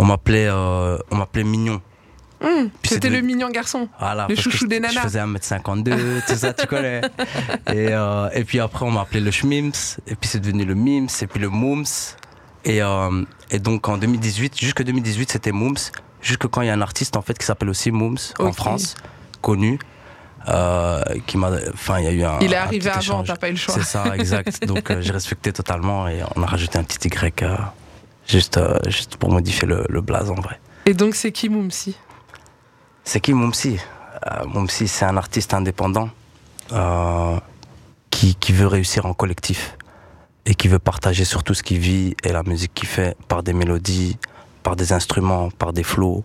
On 0.00 0.04
m'appelait 0.06 0.46
euh, 0.48 0.96
on 1.10 1.16
m'appelait 1.16 1.44
Mignon. 1.44 1.80
Puis 2.40 2.94
C'était 2.94 3.10
le 3.10 3.20
mignon 3.20 3.50
garçon. 3.50 3.86
Voilà, 3.98 4.26
Le 4.30 4.34
chouchou 4.34 4.64
je- 4.64 4.66
des 4.66 4.76
Je 4.76 4.80
nanas. 4.80 5.02
faisais 5.02 5.18
1m52, 5.20 6.22
tout 6.26 6.34
ça, 6.36 6.54
tu 6.54 6.66
connais. 6.66 7.02
Et, 7.66 7.88
euh, 7.90 8.30
et 8.32 8.44
puis 8.44 8.60
après, 8.60 8.86
on 8.86 8.90
m'a 8.90 9.02
appelé 9.02 9.20
le 9.20 9.30
Schmims, 9.30 9.72
et 10.06 10.14
puis 10.14 10.26
c'est 10.30 10.40
devenu 10.40 10.64
le 10.64 10.74
Mims, 10.74 11.08
et 11.20 11.26
puis 11.26 11.38
le 11.38 11.50
Mooms. 11.50 11.84
Et, 12.64 12.80
euh, 12.82 13.24
et 13.50 13.58
donc 13.58 13.88
en 13.90 13.98
2018, 13.98 14.58
jusque 14.58 14.82
2018, 14.82 15.32
c'était 15.32 15.52
Mooms, 15.52 15.76
jusque 16.22 16.46
quand 16.46 16.62
il 16.62 16.68
y 16.68 16.70
a 16.70 16.72
un 16.74 16.80
artiste 16.80 17.14
en 17.18 17.22
fait 17.22 17.36
qui 17.36 17.44
s'appelle 17.44 17.68
aussi 17.68 17.90
Mooms 17.90 18.16
en. 18.38 18.52
France, 18.54 18.94
connu. 19.42 19.78
euh, 20.48 21.02
qui 21.26 21.36
m'a 21.36 21.50
enfin 21.74 21.98
il 21.98 22.04
y 22.04 22.08
a 22.08 22.12
eu 22.12 22.22
un 22.24 22.38
Il 22.40 22.54
est 22.54 22.56
un 22.56 22.62
arrivé 22.62 22.88
avant, 22.88 23.22
t'as 23.22 23.36
pas 23.36 23.48
eu 23.48 23.52
le 23.52 23.58
choix. 23.58 23.74
c'est 23.74 23.82
ça 23.84 24.14
exact 24.16 24.64
donc 24.64 24.90
j'ai 25.00 25.12
respecté 25.12 25.52
totalement 25.52 26.08
et 26.08 26.22
on 26.34 26.42
a 26.42 26.46
rajouté 26.46 26.78
un 26.78 26.84
petit 26.84 27.06
Y 27.08 27.44
juste 28.30 28.56
euh, 28.56 28.78
juste 28.86 29.16
pour 29.16 29.30
modifier 29.30 29.66
le, 29.66 29.84
le 29.88 30.00
blaze 30.00 30.30
en 30.30 30.34
vrai 30.34 30.58
Et 30.86 30.94
donc, 30.94 31.14
c'est 31.14 31.32
qui 31.32 31.48
Moumsi? 31.48 31.96
C'est 33.04 33.20
qui 33.20 33.32
Moumsi? 33.34 33.78
Euh, 34.26 34.44
Moumsi, 34.46 34.88
c'est 34.88 35.04
un 35.04 35.16
artiste 35.16 35.54
indépendant 35.54 36.10
euh, 36.72 37.38
qui, 38.10 38.34
qui 38.34 38.52
veut 38.52 38.66
réussir 38.66 39.06
en 39.06 39.14
collectif 39.14 39.76
et 40.46 40.54
qui 40.54 40.68
veut 40.68 40.78
partager 40.78 41.24
surtout 41.24 41.54
ce 41.54 41.62
qu'il 41.62 41.78
vit 41.78 42.14
et 42.24 42.32
la 42.32 42.42
musique 42.42 42.74
qu'il 42.74 42.88
fait 42.88 43.16
par 43.28 43.42
des 43.42 43.52
mélodies, 43.52 44.18
par 44.62 44.76
des 44.76 44.92
instruments, 44.92 45.50
par 45.50 45.72
des 45.72 45.82
flows. 45.82 46.24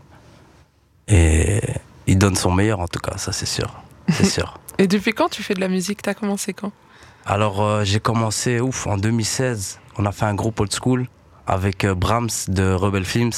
Et 1.08 1.62
il 2.08 2.18
donne 2.18 2.36
son 2.36 2.52
meilleur 2.52 2.80
en 2.80 2.88
tout 2.88 3.00
cas, 3.00 3.18
ça 3.18 3.32
c'est 3.32 3.46
sûr. 3.46 3.82
C'est 4.10 4.26
sûr. 4.26 4.60
Et 4.78 4.88
depuis 4.88 5.14
quand 5.14 5.30
tu 5.30 5.42
fais 5.42 5.54
de 5.54 5.62
la 5.62 5.70
musique? 5.70 6.02
T'as 6.02 6.14
commencé 6.14 6.54
quand? 6.54 6.72
Alors 7.26 7.62
euh, 7.62 7.84
j'ai 7.84 8.00
commencé 8.00 8.60
ouf 8.60 8.88
en 8.88 8.98
2016. 8.98 9.80
On 9.98 10.06
a 10.06 10.12
fait 10.12 10.26
un 10.26 10.36
groupe 10.36 10.60
old 10.60 10.74
school 10.74 11.08
avec 11.48 11.84
euh, 11.84 11.94
Brahms 11.96 12.30
de 12.48 12.72
Rebel 12.74 13.06
Films, 13.06 13.32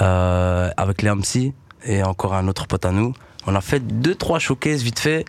euh, 0.00 0.70
avec 0.76 1.02
les 1.02 1.10
MC 1.10 1.52
et 1.84 2.02
encore 2.02 2.34
un 2.34 2.48
autre 2.48 2.66
pote 2.66 2.84
à 2.84 2.90
nous. 2.90 3.14
On 3.46 3.54
a 3.54 3.60
fait 3.60 3.80
deux 3.80 4.14
trois 4.14 4.38
showcases 4.38 4.82
vite 4.82 4.98
fait. 4.98 5.24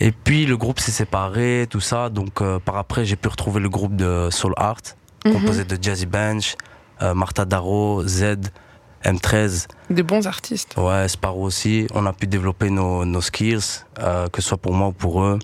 Et 0.00 0.12
puis 0.12 0.46
le 0.46 0.56
groupe 0.56 0.80
s'est 0.80 0.90
séparé, 0.92 1.66
tout 1.68 1.80
ça. 1.80 2.08
Donc 2.08 2.40
euh, 2.40 2.58
par 2.58 2.76
après 2.76 3.04
j'ai 3.04 3.16
pu 3.16 3.28
retrouver 3.28 3.60
le 3.60 3.68
groupe 3.68 3.96
de 3.96 4.28
Soul 4.30 4.54
Art, 4.56 4.80
Mhm. 5.26 5.32
composé 5.34 5.64
de 5.64 5.76
Jazzy 5.82 6.06
Bench, 6.06 6.56
euh, 7.02 7.12
Martha 7.14 7.44
Darro, 7.44 8.02
Z, 8.06 8.36
M13. 9.04 9.66
Des 9.90 10.02
bons 10.02 10.26
artistes. 10.26 10.74
Ouais, 10.78 11.06
Sparrow 11.08 11.44
aussi. 11.44 11.86
On 11.94 12.06
a 12.06 12.12
pu 12.14 12.26
développer 12.26 12.70
nos, 12.70 13.04
nos 13.04 13.20
skills, 13.20 13.84
que 13.96 14.40
ce 14.42 14.48
soit 14.48 14.58
pour 14.58 14.72
moi 14.74 14.88
ou 14.88 14.92
pour 14.92 15.22
eux. 15.22 15.38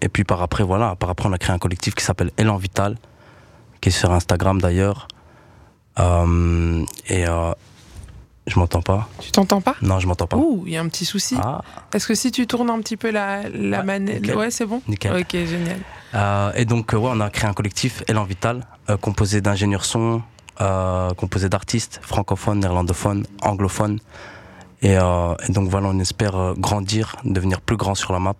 Et 0.00 0.08
puis 0.08 0.24
par 0.24 0.42
après, 0.42 0.64
voilà, 0.64 0.96
par 0.96 1.10
après, 1.10 1.28
on 1.28 1.32
a 1.32 1.38
créé 1.38 1.54
un 1.54 1.58
collectif 1.58 1.94
qui 1.94 2.04
s'appelle 2.04 2.30
Elan 2.36 2.56
Vital, 2.56 2.96
qui 3.82 3.90
est 3.90 3.92
sur 3.92 4.10
Instagram 4.12 4.62
d'ailleurs. 4.62 5.08
Euh, 5.98 6.82
et 7.08 7.26
euh, 7.28 7.52
je 8.46 8.58
m'entends 8.58 8.80
pas. 8.80 9.08
Tu 9.18 9.30
t'entends 9.30 9.60
pas? 9.60 9.76
Non, 9.82 9.98
je 9.98 10.06
m'entends 10.06 10.26
pas. 10.26 10.38
Ouh, 10.38 10.62
il 10.66 10.72
y 10.72 10.76
a 10.78 10.80
un 10.80 10.88
petit 10.88 11.04
souci. 11.04 11.36
Ah, 11.38 11.60
Est-ce 11.92 12.06
que 12.06 12.14
si 12.14 12.30
tu 12.32 12.46
tournes 12.46 12.70
un 12.70 12.78
petit 12.80 12.96
peu 12.96 13.10
la, 13.10 13.42
la 13.50 13.80
Ouais, 13.80 13.84
manette. 13.84 14.34
Ouais, 14.34 14.50
c'est 14.50 14.64
bon 14.64 14.80
nickel. 14.88 15.12
Ok, 15.20 15.32
génial. 15.32 15.76
Euh, 16.14 16.52
et 16.54 16.64
donc, 16.64 16.94
euh, 16.94 16.96
ouais, 16.96 17.10
on 17.12 17.20
a 17.20 17.28
créé 17.28 17.50
un 17.50 17.52
collectif 17.52 18.02
Elan 18.08 18.24
Vital, 18.24 18.66
euh, 18.88 18.96
composé 18.96 19.42
d'ingénieurs 19.42 19.84
son, 19.84 20.22
composé 21.16 21.48
d'artistes 21.48 21.98
francophones, 22.02 22.60
néerlandophones, 22.60 23.26
anglophones. 23.42 23.98
Et, 24.80 24.92
et 24.92 25.52
donc 25.52 25.68
voilà, 25.68 25.88
on 25.88 25.98
espère 25.98 26.54
grandir, 26.56 27.16
devenir 27.24 27.60
plus 27.60 27.76
grand 27.76 27.96
sur 27.96 28.12
la 28.12 28.20
map 28.20 28.34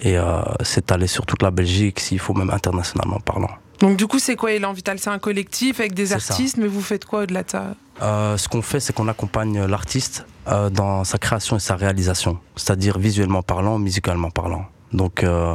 et 0.00 0.16
s'étaler 0.62 1.06
sur 1.06 1.26
toute 1.26 1.42
la 1.42 1.50
Belgique, 1.50 2.00
s'il 2.00 2.18
faut 2.18 2.32
même 2.32 2.48
internationalement 2.50 3.20
parlant. 3.20 3.50
Donc, 3.80 3.96
du 3.96 4.06
coup, 4.06 4.18
c'est 4.18 4.36
quoi 4.36 4.52
Elan 4.52 4.72
Vital 4.72 4.98
C'est 4.98 5.10
un 5.10 5.18
collectif 5.18 5.80
avec 5.80 5.94
des 5.94 6.06
ça. 6.06 6.14
artistes, 6.16 6.56
mais 6.56 6.68
vous 6.68 6.82
faites 6.82 7.04
quoi 7.04 7.22
au-delà 7.22 7.42
de 7.42 7.50
ça? 7.50 7.74
Euh, 8.00 8.36
ce 8.36 8.48
qu'on 8.48 8.62
fait, 8.62 8.80
c'est 8.80 8.92
qu'on 8.92 9.08
accompagne 9.08 9.64
l'artiste 9.66 10.24
euh, 10.48 10.70
dans 10.70 11.04
sa 11.04 11.18
création 11.18 11.56
et 11.56 11.60
sa 11.60 11.76
réalisation, 11.76 12.38
c'est-à-dire 12.56 12.98
visuellement 12.98 13.42
parlant, 13.42 13.78
musicalement 13.78 14.30
parlant. 14.30 14.66
Donc, 14.92 15.24
euh, 15.24 15.54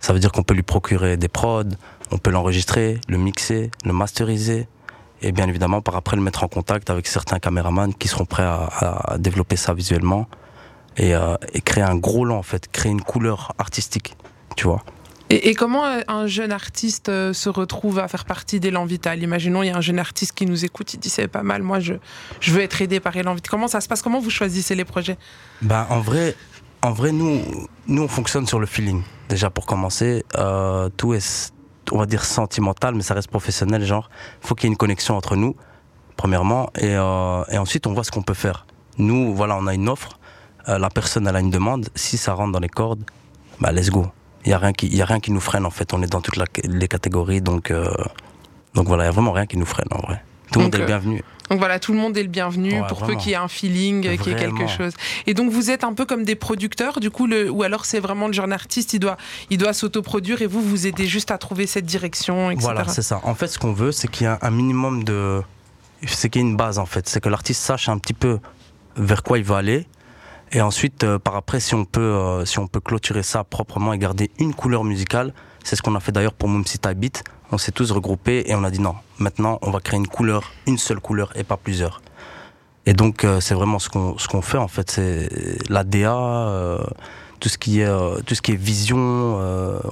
ça 0.00 0.12
veut 0.12 0.18
dire 0.18 0.30
qu'on 0.32 0.42
peut 0.42 0.54
lui 0.54 0.62
procurer 0.62 1.16
des 1.16 1.28
prods, 1.28 1.64
on 2.10 2.18
peut 2.18 2.30
l'enregistrer, 2.30 3.00
le 3.08 3.18
mixer, 3.18 3.70
le 3.84 3.92
masteriser, 3.92 4.68
et 5.22 5.32
bien 5.32 5.48
évidemment, 5.48 5.80
par 5.82 5.96
après, 5.96 6.16
le 6.16 6.22
mettre 6.22 6.44
en 6.44 6.48
contact 6.48 6.90
avec 6.90 7.06
certains 7.06 7.38
caméramans 7.38 7.92
qui 7.94 8.08
seront 8.08 8.24
prêts 8.24 8.44
à, 8.44 8.68
à 9.14 9.18
développer 9.18 9.56
ça 9.56 9.74
visuellement 9.74 10.28
et, 10.96 11.12
et 11.52 11.60
créer 11.60 11.84
un 11.84 11.96
gros 11.96 12.24
lot, 12.24 12.36
en 12.36 12.42
fait, 12.42 12.70
créer 12.70 12.92
une 12.92 13.02
couleur 13.02 13.52
artistique, 13.58 14.16
tu 14.56 14.66
vois. 14.66 14.82
Et, 15.30 15.54
comment 15.54 15.84
euh, 15.84 16.00
un 16.08 16.26
jeune 16.26 16.52
artiste 16.52 17.10
euh, 17.10 17.34
se 17.34 17.50
retrouve 17.50 17.98
à 17.98 18.08
faire 18.08 18.24
partie 18.24 18.60
d'Elan 18.60 18.86
Vital? 18.86 19.22
Imaginons, 19.22 19.62
il 19.62 19.66
y 19.66 19.70
a 19.70 19.76
un 19.76 19.82
jeune 19.82 19.98
artiste 19.98 20.32
qui 20.32 20.46
nous 20.46 20.64
écoute, 20.64 20.94
il 20.94 21.00
dit 21.00 21.10
c'est 21.10 21.28
pas 21.28 21.42
mal, 21.42 21.62
moi 21.62 21.80
je, 21.80 21.94
je 22.40 22.50
veux 22.50 22.62
être 22.62 22.80
aidé 22.80 22.98
par 22.98 23.14
Elan 23.14 23.34
Vital. 23.34 23.50
Comment 23.50 23.68
ça 23.68 23.82
se 23.82 23.88
passe? 23.88 24.00
Comment 24.00 24.20
vous 24.20 24.30
choisissez 24.30 24.74
les 24.74 24.86
projets? 24.86 25.18
Ben, 25.60 25.86
en 25.90 26.00
vrai, 26.00 26.34
en 26.80 26.92
vrai 26.92 27.12
nous, 27.12 27.42
nous, 27.86 28.02
on 28.02 28.08
fonctionne 28.08 28.46
sur 28.46 28.58
le 28.58 28.66
feeling. 28.66 29.02
Déjà, 29.28 29.50
pour 29.50 29.66
commencer, 29.66 30.24
euh, 30.36 30.88
tout 30.96 31.12
est, 31.12 31.52
on 31.92 31.98
va 31.98 32.06
dire, 32.06 32.24
sentimental, 32.24 32.94
mais 32.94 33.02
ça 33.02 33.12
reste 33.12 33.28
professionnel. 33.28 33.84
Genre, 33.84 34.08
il 34.42 34.46
faut 34.46 34.54
qu'il 34.54 34.64
y 34.64 34.68
ait 34.68 34.72
une 34.72 34.78
connexion 34.78 35.14
entre 35.14 35.36
nous, 35.36 35.56
premièrement, 36.16 36.70
et, 36.80 36.96
ensuite, 36.96 37.86
on 37.86 37.92
voit 37.92 38.04
ce 38.04 38.10
qu'on 38.10 38.22
peut 38.22 38.32
faire. 38.32 38.66
Nous, 38.96 39.34
voilà, 39.34 39.58
on 39.58 39.66
a 39.66 39.74
une 39.74 39.90
offre, 39.90 40.18
la 40.66 40.88
personne, 40.88 41.26
elle 41.26 41.36
a 41.36 41.40
une 41.40 41.50
demande. 41.50 41.90
Si 41.94 42.16
ça 42.16 42.32
rentre 42.32 42.52
dans 42.52 42.60
les 42.60 42.70
cordes, 42.70 43.04
bah, 43.60 43.72
let's 43.72 43.90
go. 43.90 44.06
Il 44.44 44.48
n'y 44.48 44.54
a, 44.54 44.58
rien 44.58 44.72
qui- 44.72 44.88
y 44.88 45.02
a 45.02 45.04
rien 45.04 45.20
qui 45.20 45.30
nous 45.32 45.40
freine, 45.40 45.66
en 45.66 45.70
fait. 45.70 45.92
On 45.92 46.02
est 46.02 46.06
dans 46.06 46.20
toutes 46.20 46.36
la- 46.36 46.46
les 46.64 46.88
catégories, 46.88 47.40
donc, 47.40 47.70
euh, 47.70 47.90
donc 48.74 48.86
voilà, 48.86 49.04
il 49.04 49.06
n'y 49.06 49.10
a 49.10 49.12
vraiment 49.12 49.32
rien 49.32 49.46
qui 49.46 49.56
nous 49.56 49.66
freine, 49.66 49.88
en 49.90 49.98
vrai. 50.00 50.22
Tout 50.52 50.60
le 50.60 50.64
monde 50.66 50.74
est 50.74 50.78
le 50.78 50.84
euh, 50.84 50.86
bienvenu. 50.86 51.22
Donc 51.50 51.58
voilà, 51.58 51.78
tout 51.78 51.92
le 51.92 51.98
monde 51.98 52.16
est 52.16 52.22
le 52.22 52.28
bienvenu 52.28 52.72
Ouais, 52.80 52.86
pour 52.88 53.02
peu 53.06 53.14
qu'il 53.16 53.30
y 53.30 53.32
ait 53.32 53.36
un 53.36 53.48
feeling, 53.48 54.02
qu'il 54.02 54.32
y 54.32 54.34
ait 54.34 54.38
quelque 54.38 54.66
chose. 54.66 54.92
Et 55.26 55.32
donc 55.34 55.50
vous 55.50 55.70
êtes 55.70 55.82
un 55.82 55.92
peu 55.94 56.04
comme 56.04 56.24
des 56.24 56.34
producteurs, 56.36 57.00
du 57.00 57.10
coup, 57.10 57.26
le, 57.26 57.50
ou 57.50 57.62
alors 57.62 57.84
c'est 57.86 58.00
vraiment 58.00 58.26
le 58.26 58.32
jeune 58.34 58.52
artiste, 58.52 58.92
il 58.92 58.98
doit, 59.00 59.16
il 59.50 59.56
doit 59.58 59.72
s'autoproduire 59.72 60.42
et 60.42 60.46
vous, 60.46 60.60
vous 60.62 60.86
aidez 60.86 61.06
juste 61.06 61.30
à 61.30 61.38
trouver 61.38 61.66
cette 61.66 61.86
direction, 61.86 62.50
etc. 62.50 62.64
Voilà, 62.64 62.86
c'est 62.88 63.02
ça. 63.02 63.20
En 63.24 63.34
fait, 63.34 63.48
ce 63.48 63.58
qu'on 63.58 63.72
veut, 63.72 63.92
c'est 63.92 64.08
qu'il 64.08 64.26
y 64.26 64.30
ait 64.30 64.36
un 64.40 64.50
minimum 64.50 65.04
de. 65.04 65.40
C'est 66.06 66.28
qu'il 66.30 66.42
y 66.42 66.44
ait 66.44 66.48
une 66.48 66.56
base, 66.56 66.78
en 66.78 66.86
fait. 66.86 67.08
C'est 67.08 67.20
que 67.20 67.28
l'artiste 67.30 67.62
sache 67.62 67.88
un 67.88 67.98
petit 67.98 68.14
peu 68.14 68.38
vers 68.96 69.22
quoi 69.22 69.38
il 69.38 69.44
va 69.44 69.56
aller. 69.56 69.86
Et 70.52 70.60
ensuite, 70.60 71.04
euh, 71.04 71.18
par 71.18 71.36
après, 71.36 71.60
si 71.60 71.74
on 71.74 71.84
peut, 71.84 72.00
euh, 72.00 72.44
si 72.44 72.58
on 72.58 72.66
peut 72.66 72.80
clôturer 72.80 73.22
ça 73.22 73.44
proprement 73.44 73.92
et 73.92 73.98
garder 73.98 74.30
une 74.38 74.54
couleur 74.54 74.84
musicale, 74.84 75.34
c'est 75.62 75.76
ce 75.76 75.82
qu'on 75.82 75.94
a 75.94 76.00
fait 76.00 76.12
d'ailleurs 76.12 76.32
pour 76.32 76.48
Mumsy 76.48 76.78
Type 76.78 76.98
Beat. 76.98 77.24
On 77.52 77.58
s'est 77.58 77.72
tous 77.72 77.90
regroupés 77.92 78.44
et 78.46 78.54
on 78.54 78.64
a 78.64 78.70
dit 78.70 78.80
non, 78.80 78.94
maintenant 79.18 79.58
on 79.62 79.70
va 79.70 79.80
créer 79.80 79.98
une 79.98 80.06
couleur, 80.06 80.52
une 80.66 80.78
seule 80.78 81.00
couleur 81.00 81.32
et 81.36 81.44
pas 81.44 81.56
plusieurs. 81.56 82.02
Et 82.86 82.92
donc 82.94 83.24
euh, 83.24 83.40
c'est 83.40 83.54
vraiment 83.54 83.78
ce 83.78 83.88
qu'on 83.88 84.16
ce 84.18 84.28
qu'on 84.28 84.42
fait 84.42 84.58
en 84.58 84.68
fait, 84.68 84.90
c'est 84.90 85.28
la 85.68 85.84
DA, 85.84 86.78
tout 87.40 87.48
ce 87.48 87.58
qui 87.58 87.80
est 87.80 88.22
tout 88.26 88.34
ce 88.34 88.42
qui 88.42 88.52
est 88.52 88.56
vision. 88.56 88.98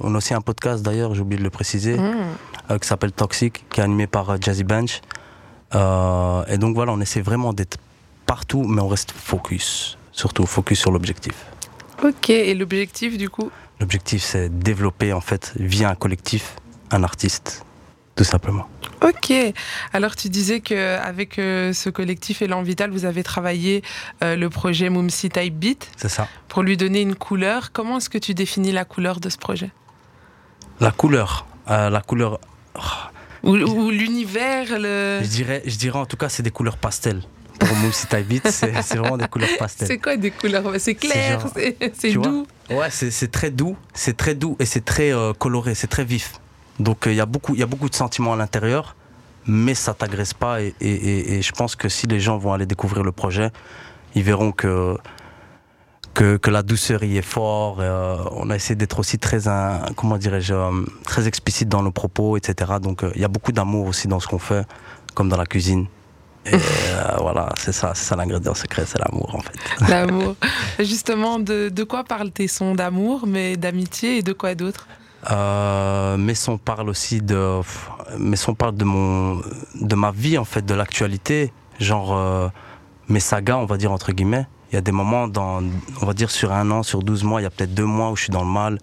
on 0.01 0.15
a 0.15 0.19
aussi 0.19 0.35
un 0.35 0.41
podcast 0.43 0.83
d'ailleurs, 0.83 1.15
j'ai 1.15 1.21
oublié 1.23 1.39
de 1.39 1.45
le 1.45 1.51
préciser, 1.51 1.99
Mmh. 1.99 2.15
euh, 2.71 2.79
qui 2.79 2.89
s'appelle 2.89 3.13
Toxic, 3.13 3.65
qui 3.71 3.81
est 3.81 3.83
animé 3.85 4.07
par 4.07 4.41
Jazzy 4.41 4.65
Bench. 4.65 5.01
Et 5.75 6.59
donc 6.59 6.75
voilà, 6.75 6.93
on 6.93 7.01
essaie 7.01 7.21
vraiment 7.21 7.53
d'être 7.53 7.79
partout, 8.27 8.65
mais 8.65 8.81
on 8.83 8.89
reste 8.89 9.13
focus, 9.13 9.99
surtout 10.17 10.47
focus 10.47 10.81
sur 10.81 10.91
l'objectif. 10.91 11.35
Ok, 12.03 12.31
et 12.31 12.55
l'objectif 12.55 13.17
du 13.17 13.29
coup 13.31 13.51
L'objectif, 13.79 14.23
c'est 14.23 14.49
développer 14.59 15.13
en 15.13 15.21
fait 15.21 15.53
via 15.57 15.91
un 15.91 15.95
collectif 15.95 16.57
un 16.91 17.03
artiste, 17.05 17.65
tout 18.15 18.25
simplement. 18.25 18.67
Ok. 19.03 19.33
Alors 19.93 20.17
tu 20.17 20.29
disais 20.31 20.61
que 20.61 20.97
avec 20.99 21.39
euh, 21.39 21.73
ce 21.73 21.91
collectif 21.91 22.41
Elan 22.43 22.63
Vital, 22.63 22.91
vous 22.91 23.05
avez 23.05 23.23
travaillé 23.23 23.83
euh, 24.23 24.37
le 24.37 24.49
projet 24.49 24.89
Mumsy 24.89 25.29
Type 25.29 25.55
Beat 25.55 25.91
C'est 25.97 26.09
ça. 26.09 26.29
pour 26.49 26.63
lui 26.63 26.77
donner 26.77 27.01
une 27.03 27.15
couleur. 27.17 27.73
Comment 27.73 27.99
est-ce 27.99 28.09
que 28.09 28.19
tu 28.19 28.33
définis 28.35 28.73
la 28.73 28.85
couleur 28.85 29.21
de 29.21 29.29
ce 29.29 29.37
projet? 29.37 29.71
La 30.81 30.91
couleur, 30.93 31.47
euh, 31.71 31.91
la 31.91 32.01
couleur, 32.01 32.39
Ou, 33.43 33.57
ou 33.57 33.91
l'univers, 33.91 34.79
le... 34.79 35.21
je 35.23 35.29
dirais, 35.29 35.63
je 35.67 35.77
dirais 35.77 35.99
en 35.99 36.07
tout 36.07 36.17
cas, 36.17 36.29
c'est 36.29 36.43
des 36.43 36.51
couleurs 36.51 36.77
pastel. 36.79 37.23
Pour 37.59 37.75
Moussi 37.77 38.07
Type 38.07 38.27
Beat, 38.29 38.49
c'est 38.49 38.73
c'est 38.83 38.99
vraiment 38.99 39.17
des 39.17 39.29
couleurs 39.29 39.49
pastel. 39.59 39.89
C'est 39.89 39.99
quoi 39.99 40.17
des 40.17 40.31
couleurs? 40.31 40.65
C'est 40.79 40.95
clair, 40.95 41.47
c'est 41.99 42.11
vois? 42.13 42.27
doux. 42.29 42.47
Ouais, 42.71 42.89
c'est 42.91 43.31
très 43.31 43.51
doux, 43.51 43.77
c'est 43.95 44.17
très 44.17 44.35
doux 44.35 44.57
et 44.59 44.67
c'est 44.67 44.85
très 44.85 45.13
euh, 45.13 45.33
coloré, 45.33 45.75
c'est 45.75 45.87
très 45.87 46.05
vif. 46.05 46.35
Donc 46.79 47.07
euh, 47.07 47.13
il 47.13 47.17
y 47.17 47.21
a 47.21 47.27
beaucoup, 47.27 47.55
y 47.55 47.63
a 47.63 47.67
beaucoup 47.67 47.89
de 47.89 47.95
sentiments 47.95 48.35
à 48.35 48.37
l'intérieur, 48.37 48.97
mais 49.47 49.75
ça 49.75 49.95
t'agresse 49.95 50.35
pas. 50.35 50.61
Et, 50.61 50.75
et- 50.81 50.91
et- 50.91 51.35
et 51.39 51.43
je 51.43 51.53
pense 51.53 51.77
que 51.77 51.89
si 51.89 52.07
les 52.07 52.21
gens 52.21 52.37
vont 52.39 52.53
aller 52.53 52.67
découvrir 52.67 53.03
le 53.03 53.13
projet, 53.13 53.51
ils 54.15 54.23
verront 54.23 54.53
que 54.53 54.97
que, 56.15 56.39
que 56.39 56.51
la 56.51 56.63
douceur 56.63 57.05
y 57.05 57.19
est 57.19 57.23
fort. 57.23 57.77
euh, 57.81 58.17
on 58.33 58.49
a 58.51 58.57
essayé 58.57 58.75
d'être 58.75 58.99
aussi 58.99 59.19
très, 59.19 59.49
un- 59.49 59.81
comment 59.97 60.17
dirais-je, 60.17 60.55
très 61.05 61.27
explicite 61.29 61.69
dans 61.69 61.83
nos 61.83 61.91
propos, 61.91 62.37
etc. 62.39 62.73
Donc 62.81 63.05
il 63.15 63.21
y 63.21 63.25
a 63.25 63.29
beaucoup 63.29 63.53
d'amour 63.53 63.87
aussi 63.87 64.09
dans 64.09 64.19
ce 64.21 64.27
qu'on 64.27 64.39
fait, 64.39 64.67
comme 65.15 65.29
dans 65.29 65.37
la 65.37 65.45
cuisine. 65.47 65.87
Et 66.47 66.55
euh, 66.55 67.17
voilà, 67.19 67.49
c'est 67.59 67.73
ça, 67.73 67.93
c'est 67.95 68.05
ça 68.05 68.17
l'ingrédient 68.17 68.55
secret, 68.55 68.85
c'est 68.87 68.99
l'amour 68.99 69.35
en 69.35 69.41
fait. 69.41 69.59
L'amour. 69.89 70.37
Justement, 70.79 71.39
de, 71.39 71.69
de 71.69 71.85
quoi 71.85 72.05
parlent 72.05 72.31
tes 72.31 72.47
sons 72.47 72.75
d'amour, 72.75 73.25
mais 73.27 73.57
d'amitié 73.57 74.19
et 74.19 74.23
de 74.23 74.33
quoi 74.33 74.55
d'autre? 74.55 74.87
Euh, 75.31 76.17
mes 76.17 76.35
sons 76.35 76.57
parlent 76.57 76.89
aussi 76.89 77.21
de, 77.21 77.61
mes 78.19 78.37
sons 78.37 78.55
parlent 78.55 78.77
de 78.77 78.85
mon, 78.85 79.41
de 79.75 79.95
ma 79.97 80.13
vie 80.13 80.39
en 80.39 80.45
fait, 80.45 80.65
de 80.65 80.75
l'actualité, 80.75 81.53
genre 81.81 82.17
euh, 82.17 82.49
mes 83.09 83.21
sagas, 83.21 83.57
on 83.57 83.67
va 83.67 83.77
dire 83.77 83.91
entre 83.91 84.13
guillemets. 84.13 84.47
Il 84.71 84.75
y 84.75 84.79
a 84.79 84.83
des 84.83 84.93
moments 84.93 85.27
dans, 85.27 85.63
on 86.01 86.07
va 86.07 86.13
dire 86.13 86.31
sur 86.31 86.53
un 86.53 86.71
an, 86.71 86.83
sur 86.83 87.03
12 87.03 87.25
mois, 87.25 87.41
il 87.41 87.45
y 87.45 87.47
a 87.47 87.51
peut-être 87.51 87.75
deux 87.75 87.85
mois 87.85 88.11
où 88.11 88.17
je 88.17 88.23
suis 88.25 88.33
dans 88.33 88.45
le 88.45 88.51
mal. 88.51 88.79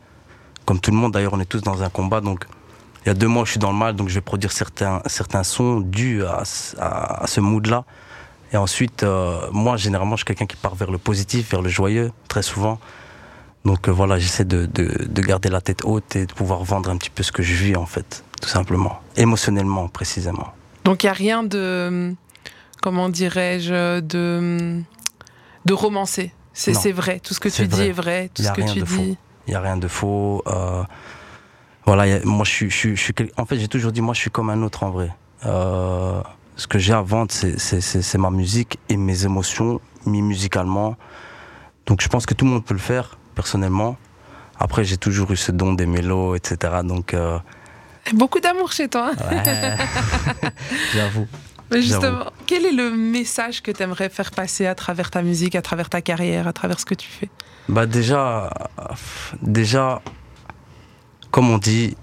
Comme 0.65 0.79
tout 0.79 0.91
le 0.91 0.97
monde 0.97 1.13
d'ailleurs, 1.13 1.33
on 1.33 1.39
est 1.39 1.45
tous 1.45 1.61
dans 1.61 1.83
un 1.83 1.89
combat, 1.89 2.19
donc 2.19 2.45
il 3.05 3.09
y 3.09 3.11
a 3.11 3.13
deux 3.13 3.27
mois 3.27 3.43
je 3.45 3.51
suis 3.51 3.59
dans 3.59 3.71
le 3.71 3.77
mal, 3.77 3.95
donc 3.95 4.09
je 4.09 4.15
vais 4.15 4.21
produire 4.21 4.51
certains, 4.51 5.01
certains 5.07 5.43
sons 5.43 5.79
dus 5.79 6.23
à, 6.25 6.45
ce- 6.45 6.75
à, 6.79 7.23
à 7.23 7.27
ce 7.27 7.39
mood-là. 7.41 7.83
Et 8.51 8.57
ensuite, 8.57 9.01
euh, 9.03 9.47
moi, 9.51 9.77
généralement, 9.77 10.15
je 10.15 10.19
suis 10.21 10.25
quelqu'un 10.25 10.45
qui 10.45 10.55
part 10.55 10.75
vers 10.75 10.91
le 10.91 10.99
positif, 10.99 11.49
vers 11.51 11.61
le 11.63 11.69
joyeux, 11.69 12.11
très 12.27 12.43
souvent. 12.43 12.79
Donc 13.65 13.87
euh, 13.87 13.91
voilà, 13.91 14.19
j'essaie 14.19 14.45
de, 14.45 14.65
de, 14.67 15.05
de 15.05 15.21
garder 15.21 15.49
la 15.49 15.59
tête 15.61 15.81
haute 15.85 16.15
et 16.15 16.25
de 16.27 16.33
pouvoir 16.33 16.63
vendre 16.63 16.89
un 16.89 16.97
petit 16.97 17.09
peu 17.09 17.23
ce 17.23 17.31
que 17.31 17.41
je 17.41 17.53
vis, 17.55 17.75
en 17.75 17.85
fait, 17.87 18.23
tout 18.41 18.49
simplement. 18.49 18.99
Émotionnellement, 19.15 19.87
précisément. 19.87 20.49
Donc 20.83 21.03
il 21.03 21.07
n'y 21.07 21.11
a 21.11 21.13
rien 21.13 21.43
de, 21.43 22.13
comment 22.81 23.09
dirais-je, 23.09 24.01
de, 24.01 24.81
de 25.65 25.73
romancé. 25.73 26.31
C'est 26.53 26.91
vrai, 26.91 27.19
tout 27.19 27.33
ce 27.33 27.39
que 27.39 27.49
tu 27.49 27.65
dis 27.67 27.75
vrai. 27.77 27.87
est 27.87 27.91
vrai, 27.91 28.29
tout 28.33 28.43
ce 28.43 28.51
que 28.51 28.61
tu 28.71 28.81
dis. 28.81 29.17
Il 29.47 29.51
n'y 29.51 29.55
a 29.55 29.61
rien 29.61 29.77
de 29.77 29.87
faux. 29.87 30.43
euh, 30.45 30.83
voilà, 31.85 32.03
a- 32.15 32.25
moi, 32.25 32.45
je 32.45 32.51
suis, 32.51 32.69
je 32.69 32.75
suis, 32.75 32.95
je 32.95 33.11
en 33.37 33.45
fait, 33.45 33.57
j'ai 33.57 33.67
toujours 33.67 33.91
dit, 33.91 34.01
moi, 34.01 34.13
je 34.13 34.19
suis 34.19 34.29
comme 34.31 34.49
un 34.49 34.61
autre 34.63 34.83
en 34.83 34.89
vrai. 34.91 35.09
Euh, 35.45 36.21
ce 36.55 36.67
que 36.67 36.79
j'ai 36.79 36.93
à 36.93 37.01
vendre, 37.01 37.31
c'est- 37.31 38.17
ma 38.17 38.29
musique 38.29 38.79
et 38.89 38.97
mes 38.97 39.25
émotions, 39.25 39.81
mis 40.05 40.21
musicalement. 40.21 40.95
Donc, 41.85 42.01
je 42.01 42.07
pense 42.07 42.25
que 42.25 42.33
tout 42.33 42.45
le 42.45 42.51
monde 42.51 42.65
peut 42.65 42.73
le 42.73 42.79
faire, 42.79 43.17
personnellement. 43.35 43.97
Après, 44.59 44.83
j'ai 44.83 44.97
toujours 44.97 45.31
eu 45.31 45.35
ce 45.37 45.51
don 45.51 45.73
des 45.73 45.85
mélos, 45.85 46.35
etc. 46.35 46.55
Donc, 46.83 47.13
euh, 47.13 47.39
Beaucoup 48.13 48.39
d'amour 48.39 48.71
chez 48.71 48.87
toi. 48.87 49.11
hein. 49.17 49.31
ouais, 49.31 49.75
j'avoue. 50.93 51.27
Mais 51.71 51.81
justement, 51.81 52.25
quel 52.45 52.65
est 52.65 52.71
le 52.71 52.91
message 52.91 53.63
que 53.63 53.71
tu 53.71 53.81
aimerais 53.81 54.09
faire 54.09 54.31
passer 54.31 54.67
à 54.67 54.75
travers 54.75 55.09
ta 55.09 55.21
musique, 55.23 55.55
à 55.55 55.61
travers 55.61 55.89
ta 55.89 56.01
carrière, 56.01 56.47
à 56.47 56.53
travers 56.53 56.79
ce 56.79 56.85
que 56.85 56.93
tu 56.93 57.07
fais? 57.09 57.29
Bah 57.67 57.85
déjà, 57.85 58.49
déjà, 59.41 60.01
comme 61.33 61.49
on 61.49 61.57
dit, 61.57 61.97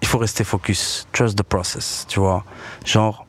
il 0.00 0.08
faut 0.08 0.16
rester 0.16 0.42
focus. 0.42 1.06
Trust 1.12 1.36
the 1.36 1.42
process, 1.42 2.06
tu 2.08 2.18
vois. 2.18 2.44
Genre, 2.86 3.26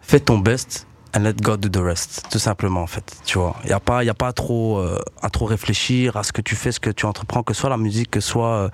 fais 0.00 0.20
ton 0.20 0.38
best 0.38 0.86
and 1.16 1.24
let 1.24 1.34
God 1.42 1.58
do 1.60 1.68
the 1.68 1.82
rest. 1.84 2.22
Tout 2.30 2.38
simplement, 2.38 2.82
en 2.82 2.86
fait, 2.86 3.16
tu 3.24 3.38
vois. 3.38 3.56
Il 3.64 3.66
n'y 3.66 3.72
a 3.72 3.80
pas, 3.80 4.04
y 4.04 4.08
a 4.08 4.14
pas 4.14 4.28
à, 4.28 4.32
trop, 4.32 4.78
euh, 4.78 5.00
à 5.20 5.30
trop 5.30 5.46
réfléchir 5.46 6.16
à 6.16 6.22
ce 6.22 6.32
que 6.32 6.40
tu 6.40 6.54
fais, 6.54 6.70
ce 6.70 6.78
que 6.78 6.90
tu 6.90 7.06
entreprends, 7.06 7.42
que 7.42 7.54
ce 7.54 7.62
soit 7.62 7.70
la 7.70 7.76
musique, 7.76 8.12
que 8.12 8.20
ce 8.20 8.28
soit 8.28 8.54
euh, 8.54 8.68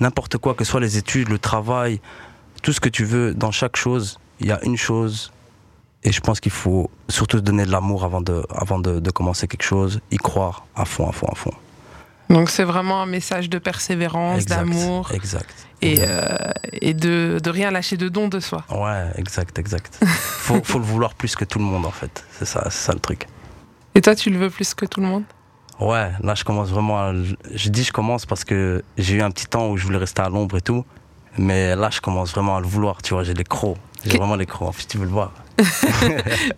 n'importe 0.00 0.36
quoi, 0.36 0.52
que 0.52 0.64
ce 0.64 0.70
soit 0.72 0.80
les 0.80 0.98
études, 0.98 1.30
le 1.30 1.38
travail, 1.38 2.02
tout 2.62 2.74
ce 2.74 2.80
que 2.80 2.90
tu 2.90 3.06
veux. 3.06 3.32
Dans 3.32 3.52
chaque 3.52 3.76
chose, 3.76 4.20
il 4.38 4.48
y 4.48 4.52
a 4.52 4.62
une 4.64 4.76
chose. 4.76 5.32
Et 6.04 6.12
je 6.12 6.20
pense 6.20 6.40
qu'il 6.40 6.52
faut 6.52 6.90
surtout 7.08 7.38
se 7.38 7.42
donner 7.42 7.64
de 7.64 7.70
l'amour 7.70 8.04
avant, 8.04 8.20
de, 8.20 8.44
avant 8.54 8.78
de, 8.78 9.00
de 9.00 9.10
commencer 9.10 9.48
quelque 9.48 9.64
chose, 9.64 10.02
y 10.10 10.18
croire 10.18 10.66
à 10.74 10.84
fond, 10.84 11.08
à 11.08 11.12
fond, 11.12 11.28
à 11.32 11.34
fond. 11.34 11.54
Donc 12.32 12.50
c'est 12.50 12.64
vraiment 12.64 13.02
un 13.02 13.06
message 13.06 13.48
de 13.50 13.58
persévérance, 13.58 14.46
d'amour 14.46 15.10
Exact. 15.12 15.54
et, 15.82 15.98
euh, 16.00 16.26
et 16.72 16.94
de, 16.94 17.38
de 17.42 17.50
rien 17.50 17.70
lâcher 17.70 17.96
de 17.96 18.08
don 18.08 18.28
de 18.28 18.40
soi. 18.40 18.64
Ouais, 18.70 19.08
exact, 19.16 19.58
exact. 19.58 19.98
faut, 20.06 20.60
faut 20.64 20.78
le 20.78 20.84
vouloir 20.84 21.14
plus 21.14 21.34
que 21.36 21.44
tout 21.44 21.58
le 21.58 21.64
monde 21.64 21.86
en 21.86 21.90
fait. 21.90 22.24
C'est 22.38 22.46
ça, 22.46 22.62
c'est 22.70 22.86
ça 22.86 22.92
le 22.92 23.00
truc. 23.00 23.26
Et 23.94 24.00
toi, 24.00 24.14
tu 24.14 24.30
le 24.30 24.38
veux 24.38 24.50
plus 24.50 24.72
que 24.74 24.86
tout 24.86 25.00
le 25.00 25.06
monde? 25.06 25.24
Ouais, 25.80 26.12
là 26.22 26.34
je 26.34 26.44
commence 26.44 26.70
vraiment 26.70 26.98
à. 26.98 27.12
Je 27.54 27.68
dis 27.68 27.82
je 27.84 27.92
commence 27.92 28.24
parce 28.26 28.44
que 28.44 28.82
j'ai 28.98 29.16
eu 29.16 29.22
un 29.22 29.30
petit 29.30 29.46
temps 29.46 29.68
où 29.68 29.76
je 29.76 29.84
voulais 29.84 29.98
rester 29.98 30.22
à 30.22 30.28
l'ombre 30.28 30.56
et 30.56 30.60
tout. 30.60 30.84
Mais 31.38 31.74
là 31.76 31.88
je 31.90 32.00
commence 32.00 32.30
vraiment 32.32 32.56
à 32.56 32.60
le 32.60 32.66
vouloir, 32.66 33.02
tu 33.02 33.14
vois, 33.14 33.24
j'ai 33.24 33.34
les 33.34 33.44
crocs. 33.44 33.76
J'ai 34.04 34.18
vraiment 34.18 34.34
les 34.34 34.46
crocs, 34.46 34.68
en 34.68 34.72
fait, 34.72 34.84
tu 34.86 34.98
veux 34.98 35.04
le 35.04 35.10
voir. 35.10 35.32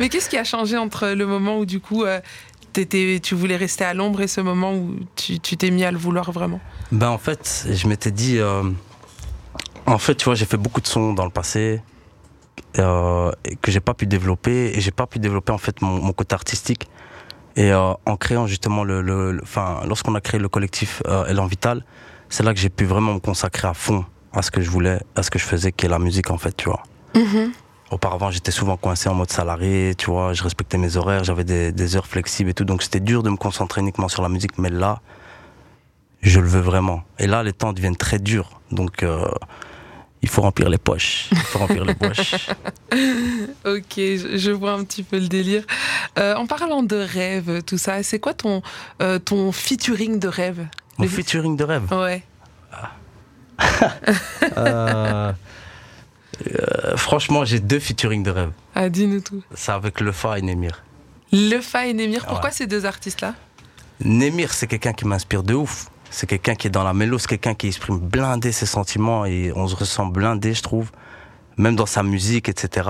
Mais 0.01 0.09
qu'est-ce 0.09 0.31
qui 0.31 0.39
a 0.39 0.45
changé 0.45 0.77
entre 0.79 1.09
le 1.09 1.27
moment 1.27 1.59
où 1.59 1.67
du 1.67 1.79
coup 1.79 2.05
euh, 2.05 2.21
tu 3.21 3.35
voulais 3.35 3.57
rester 3.57 3.85
à 3.85 3.95
l'ombre 3.95 4.21
et 4.21 4.29
ce 4.29 4.41
moment 4.41 4.75
où 4.75 4.97
tu 5.17 5.39
t'es 5.39 5.71
mis 5.71 5.85
à 5.85 5.91
le 5.91 5.99
vouloir 5.99 6.31
vraiment? 6.33 6.61
Ben 6.93 7.09
en 7.09 7.19
fait, 7.19 7.67
je 7.71 7.89
m'étais 7.89 8.11
dit. 8.11 8.39
euh, 8.39 8.63
en 9.87 9.99
fait, 9.99 10.15
tu 10.15 10.25
vois, 10.25 10.35
j'ai 10.35 10.47
fait 10.47 10.57
beaucoup 10.57 10.81
de 10.81 10.87
sons 10.87 11.13
dans 11.13 11.25
le 11.25 11.31
passé 11.31 11.83
euh, 12.79 13.31
que 13.63 13.71
j'ai 13.71 13.81
pas 13.81 13.95
pu 13.95 14.07
développer 14.07 14.73
et 14.75 14.81
j'ai 14.81 14.91
pas 14.91 15.07
pu 15.07 15.19
développer 15.19 15.53
en 15.53 15.59
fait 15.59 15.81
mon, 15.83 16.01
mon 16.03 16.13
côté 16.13 16.35
artistique. 16.35 16.89
Et 17.57 17.71
euh, 17.71 17.93
en 18.07 18.17
créant 18.17 18.47
justement 18.49 18.83
le, 18.83 19.39
enfin, 19.43 19.83
lorsqu'on 19.87 20.15
a 20.17 20.21
créé 20.21 20.41
le 20.41 20.49
collectif 20.49 21.03
euh, 21.07 21.27
Elan 21.27 21.47
Vital, 21.47 21.85
c'est 22.29 22.43
là 22.43 22.53
que 22.53 22.59
j'ai 22.59 22.71
pu 22.71 22.85
vraiment 22.85 23.15
me 23.15 23.21
consacrer 23.21 23.69
à 23.69 23.75
fond 23.75 24.05
à 24.33 24.43
ce 24.43 24.51
que 24.51 24.61
je 24.61 24.71
voulais, 24.71 24.99
à 25.15 25.23
ce 25.23 25.31
que 25.31 25.39
je 25.39 25.45
faisais, 25.45 25.71
qui 25.71 25.87
est 25.87 25.89
la 25.89 26.01
musique 26.01 26.31
en 26.31 26.39
fait, 26.39 26.57
tu 26.57 26.69
vois. 26.69 26.83
Auparavant, 27.95 28.33
j'étais 28.33 28.51
souvent 28.51 28.77
coincé 28.77 29.09
en 29.09 29.15
mode 29.15 29.31
salarié, 29.31 29.95
tu 29.97 30.11
vois, 30.11 30.33
je 30.33 30.43
respectais 30.43 30.79
mes 30.79 30.97
horaires, 30.97 31.23
j'avais 31.23 31.45
des, 31.45 31.71
des 31.71 31.95
heures 31.95 32.09
flexibles 32.09 32.51
et 32.51 32.55
tout, 32.55 32.65
donc 32.65 32.83
c'était 32.83 32.99
dur 32.99 33.23
de 33.23 33.31
me 33.31 33.37
concentrer 33.37 33.83
uniquement 33.83 34.09
sur 34.09 34.21
la 34.21 34.29
musique, 34.29 34.59
mais 34.59 34.69
là, 34.69 35.01
je 36.21 36.41
le 36.41 36.49
veux 36.49 36.61
vraiment. 36.61 37.05
Et 37.21 37.29
là, 37.29 37.45
les 37.45 37.53
temps 37.53 37.73
deviennent 37.73 37.95
très 37.95 38.19
durs, 38.19 38.61
donc 38.73 39.05
euh, 39.05 39.29
il 40.23 40.29
faut 40.29 40.43
remplir 40.43 40.71
les 40.71 40.79
poches. 40.79 41.29
Il 41.31 41.39
faut 41.39 41.61
remplir 41.61 41.85
les 41.85 41.95
poches. 41.95 42.49
Ok, 43.65 43.97
je, 43.97 44.51
vois 44.51 44.73
un 44.73 44.85
petit 44.85 45.03
peu 45.03 45.19
le 45.19 45.27
délire. 45.29 45.65
Euh, 46.19 46.35
en 46.35 46.47
parlant 46.47 46.83
de 46.83 46.97
rêve, 46.97 47.63
tout 47.63 47.79
ça, 47.79 48.03
c'est 48.03 48.19
quoi 48.21 48.35
ton, 48.35 48.63
euh, 49.03 49.19
ton 49.19 49.53
featuring 49.53 50.19
de 50.19 50.29
rêve? 50.29 50.67
Mon 50.99 51.05
Le- 51.05 51.11
featuring 51.11 51.57
de 51.57 51.65
rêve? 51.65 51.93
Ouais. 51.93 52.23
Euh, 56.47 56.97
franchement, 56.97 57.45
j'ai 57.45 57.61
deux 57.61 57.79
featuring 57.79 58.23
de 58.23 58.31
rêve. 58.31 58.51
Ah, 58.75 58.89
dis-nous 58.89 59.21
tout. 59.21 59.43
C'est 59.55 59.73
avec 59.73 60.01
Lefa 60.01 60.39
et 60.39 60.43
Nemir. 60.43 60.83
Lefa 61.33 61.87
et 61.87 61.95
Nemir, 61.95 62.27
pourquoi 62.27 62.51
Ouais. 62.51 62.55
ces 62.55 62.67
deux 62.67 62.87
artistes-là? 62.87 63.35
Nemir, 64.05 64.53
c'est 64.53 64.67
quelqu'un 64.67 64.93
qui 64.93 65.07
m'inspire 65.07 65.43
de 65.43 65.55
ouf. 65.55 65.89
C'est 66.11 66.27
quelqu'un 66.29 66.55
qui 66.55 66.69
est 66.69 66.71
dans 66.71 66.85
la 66.85 66.95
mélo, 66.95 67.19
c'est 67.19 67.27
quelqu'un 67.29 67.55
qui 67.55 67.67
exprime 67.67 67.99
blindé 67.99 68.53
ses 68.53 68.67
sentiments 68.67 69.25
et 69.25 69.53
on 69.57 69.67
se 69.67 69.75
ressent 69.75 70.07
blindé, 70.07 70.55
je 70.55 70.63
trouve, 70.63 70.91
même 71.57 71.75
dans 71.75 71.87
sa 71.87 72.03
musique, 72.05 72.49
etc. 72.49 72.89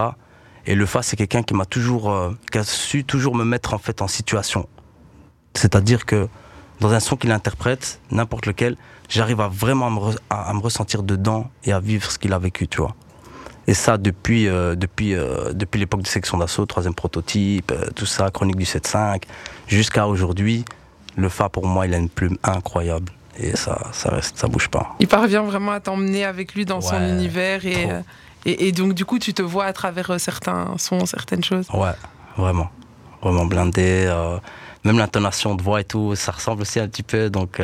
Et 0.66 0.74
le 0.74 0.84
Fa, 0.86 1.02
c'est 1.02 1.16
quelqu'un 1.16 1.42
qui 1.42 1.54
m'a 1.54 1.64
toujours, 1.64 2.10
euh, 2.10 2.32
qui 2.52 2.58
a 2.58 2.64
su 2.64 3.04
toujours 3.04 3.34
me 3.34 3.44
mettre 3.44 3.72
en 3.72 3.78
fait 3.78 4.02
en 4.02 4.08
situation. 4.08 4.68
C'est-à-dire 5.54 6.04
que 6.06 6.28
dans 6.80 6.92
un 6.92 7.00
son 7.00 7.16
qu'il 7.16 7.30
interprète, 7.32 8.00
n'importe 8.10 8.46
lequel, 8.46 8.76
j'arrive 9.08 9.40
à 9.40 9.48
vraiment 9.48 9.90
me, 9.90 10.14
à, 10.28 10.50
à 10.50 10.52
me 10.52 10.60
ressentir 10.60 11.02
dedans 11.02 11.50
et 11.64 11.72
à 11.72 11.80
vivre 11.80 12.10
ce 12.10 12.18
qu'il 12.18 12.32
a 12.32 12.38
vécu, 12.38 12.66
tu 12.68 12.78
vois. 12.78 12.94
Et 13.66 13.75
ça 13.75 13.97
depuis, 13.97 14.47
euh, 14.47 14.75
depuis, 14.75 15.14
euh, 15.14 15.52
depuis 15.52 15.80
l'époque 15.80 16.02
de 16.02 16.06
section 16.06 16.38
d'assaut, 16.38 16.66
troisième 16.66 16.94
prototype, 16.94 17.73
euh, 17.73 17.88
tout 17.94 18.06
ça, 18.06 18.30
chronique 18.30 18.56
du 18.56 18.64
7.5, 18.64 19.23
jusqu'à 19.66 20.06
aujourd'hui, 20.06 20.64
le 21.16 21.28
Fa 21.28 21.49
pour 21.49 21.66
moi, 21.66 21.87
il 21.87 21.94
a 21.94 21.97
une 21.97 22.11
plume 22.11 22.37
incroyable. 22.42 23.12
Et 23.38 23.56
ça, 23.56 23.88
ça 23.92 24.11
reste, 24.11 24.38
ça 24.38 24.47
bouge 24.47 24.68
pas. 24.68 24.94
Il 25.00 25.09
parvient 25.09 25.42
vraiment 25.42 25.73
à 25.73 25.80
t'emmener 25.80 26.25
avec 26.25 26.54
lui 26.54 26.64
dans 26.64 26.80
son 26.80 27.00
univers 27.00 27.66
et, 27.66 27.88
et, 28.44 28.68
et 28.68 28.73
donc 28.73 28.94
du 28.94 29.04
coup 29.04 29.18
tu 29.18 29.35
te 29.35 29.42
vois 29.42 29.64
à 29.64 29.73
travers 29.73 30.21
certains 30.21 30.76
sons, 30.78 31.04
certaines 31.04 31.42
choses. 31.42 31.66
Ouais, 31.75 31.90
vraiment. 32.37 32.71
Vraiment 33.23 33.44
blindé. 33.44 34.09
même 34.85 34.99
l'intonation 34.99 35.56
de 35.56 35.62
voix 35.62 35.80
et 35.80 35.85
tout, 35.85 36.14
ça 36.14 36.30
ressemble 36.30 36.62
aussi 36.62 36.78
un 36.78 36.87
petit 36.87 37.02
peu. 37.02 37.28
Donc, 37.28 37.61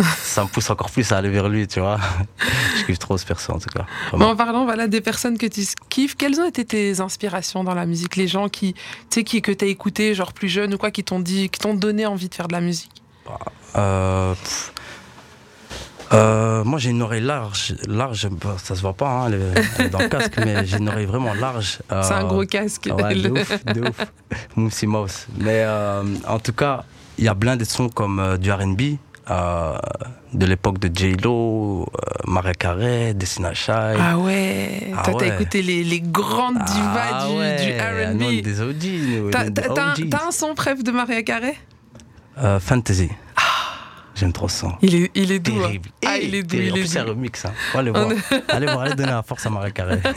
ça 0.00 0.42
me 0.42 0.48
pousse 0.48 0.68
encore 0.70 0.90
plus 0.90 1.10
à 1.12 1.18
aller 1.18 1.28
vers 1.30 1.48
lui, 1.48 1.66
tu 1.68 1.80
vois. 1.80 1.98
Je 2.78 2.84
kiffe 2.86 2.98
trop 2.98 3.16
ce 3.16 3.24
perso, 3.24 3.52
en 3.52 3.58
tout 3.58 3.68
cas. 3.70 3.84
Mais 4.12 4.18
Vraiment. 4.18 4.32
en 4.32 4.36
parlant 4.36 4.64
voilà, 4.64 4.88
des 4.88 5.00
personnes 5.00 5.38
que 5.38 5.46
tu 5.46 5.62
kiffes, 5.88 6.16
quelles 6.16 6.40
ont 6.40 6.46
été 6.48 6.64
tes 6.64 7.00
inspirations 7.00 7.62
dans 7.64 7.74
la 7.74 7.86
musique? 7.86 8.16
Les 8.16 8.26
gens 8.28 8.48
qui, 8.48 8.74
qui, 9.10 9.40
que 9.42 9.52
tu 9.52 9.64
as 9.64 9.68
écouté, 9.68 10.14
genre 10.14 10.32
plus 10.32 10.48
jeune 10.48 10.74
ou 10.74 10.78
quoi, 10.78 10.90
qui 10.90 11.04
t'ont 11.04 11.20
dit, 11.20 11.48
qui 11.48 11.60
t'ont 11.60 11.74
donné 11.74 12.06
envie 12.06 12.28
de 12.28 12.34
faire 12.34 12.48
de 12.48 12.52
la 12.54 12.60
musique? 12.60 12.90
Euh, 13.76 14.34
pff. 14.34 14.72
Euh, 16.12 16.62
moi, 16.64 16.78
j'ai 16.78 16.90
une 16.90 17.02
oreille 17.02 17.22
large. 17.22 17.74
Large, 17.88 18.28
bah, 18.28 18.56
ça 18.62 18.74
se 18.76 18.80
voit 18.82 18.92
pas, 18.92 19.08
hein, 19.08 19.26
elle 19.28 19.34
est- 19.34 19.64
elle 19.78 19.86
est 19.86 19.88
dans 19.88 19.98
le 20.00 20.08
casque, 20.08 20.34
mais 20.38 20.64
j'ai 20.66 20.76
une 20.76 20.88
oreille 20.88 21.06
vraiment 21.06 21.34
large. 21.34 21.78
C'est 21.88 21.94
un 22.12 22.24
Euh, 22.24 22.28
gros 22.28 22.44
casque. 22.44 22.88
Ouais, 22.94 23.14
de 23.14 23.30
ouf, 23.30 23.64
de 23.64 23.80
ouf. 23.80 23.96
Moussi 24.56 24.86
Mouse. 24.86 25.26
Mais 25.38 25.62
euh, 25.64 26.02
en 26.28 26.38
tout 26.38 26.52
cas, 26.52 26.84
il 27.18 27.24
y 27.24 27.28
a 27.28 27.34
plein 27.34 27.56
de 27.56 27.64
sons 27.64 27.88
comme 27.88 28.20
euh, 28.20 28.36
du 28.36 28.52
RB, 28.52 28.98
euh, 29.30 29.76
de 30.32 30.46
l'époque 30.46 30.78
de 30.78 30.90
J-Lo, 30.94 31.82
euh, 31.82 31.86
Maria 32.26 32.54
Carey, 32.54 33.14
Destiny 33.14 33.48
Child. 33.54 33.98
Ah 34.00 34.18
ouais, 34.18 34.92
Ah 34.96 35.02
toi 35.04 35.14
t'as 35.18 35.34
écouté 35.34 35.62
les, 35.62 35.82
les 35.84 36.00
grandes 36.00 36.58
divas 36.64 37.10
Ah 37.12 37.26
du, 37.28 37.36
ouais, 37.36 37.56
du 37.56 37.72
R&B. 37.72 38.42
des 38.42 38.60
OG, 38.60 39.30
T'as 40.10 40.26
un, 40.26 40.30
son 40.30 40.54
préf 40.54 40.82
de 40.84 40.90
Maria 40.90 41.22
Carey? 41.22 41.56
Euh, 42.38 42.58
Fantasy. 42.60 43.10
J'aime 44.14 44.32
trop 44.32 44.48
ce 44.48 44.58
son. 44.60 44.72
il 44.80 44.94
est, 44.94 45.10
il 45.14 45.32
est 45.32 45.40
doux. 45.40 45.56
hein. 45.58 45.62
Terrible. 45.66 45.88
Ah, 46.06 46.16
Eh, 46.18 46.26
il 46.26 46.34
est 46.36 46.42
doux, 46.44 46.56
il 46.56 46.72
En 46.72 46.76
est 46.76 46.80
plus, 46.80 46.86
c'est 46.86 46.98
un 47.00 47.04
remix. 47.04 47.44
Hein. 47.44 47.52
Aller 47.74 47.90
voir. 47.90 48.08
allez 48.48 48.66
voir, 48.66 48.80
allez 48.82 48.94
donner 48.94 49.10
la 49.10 49.22
force 49.24 49.44
à 49.46 49.50
Maria 49.50 49.70
Carey. 49.72 50.00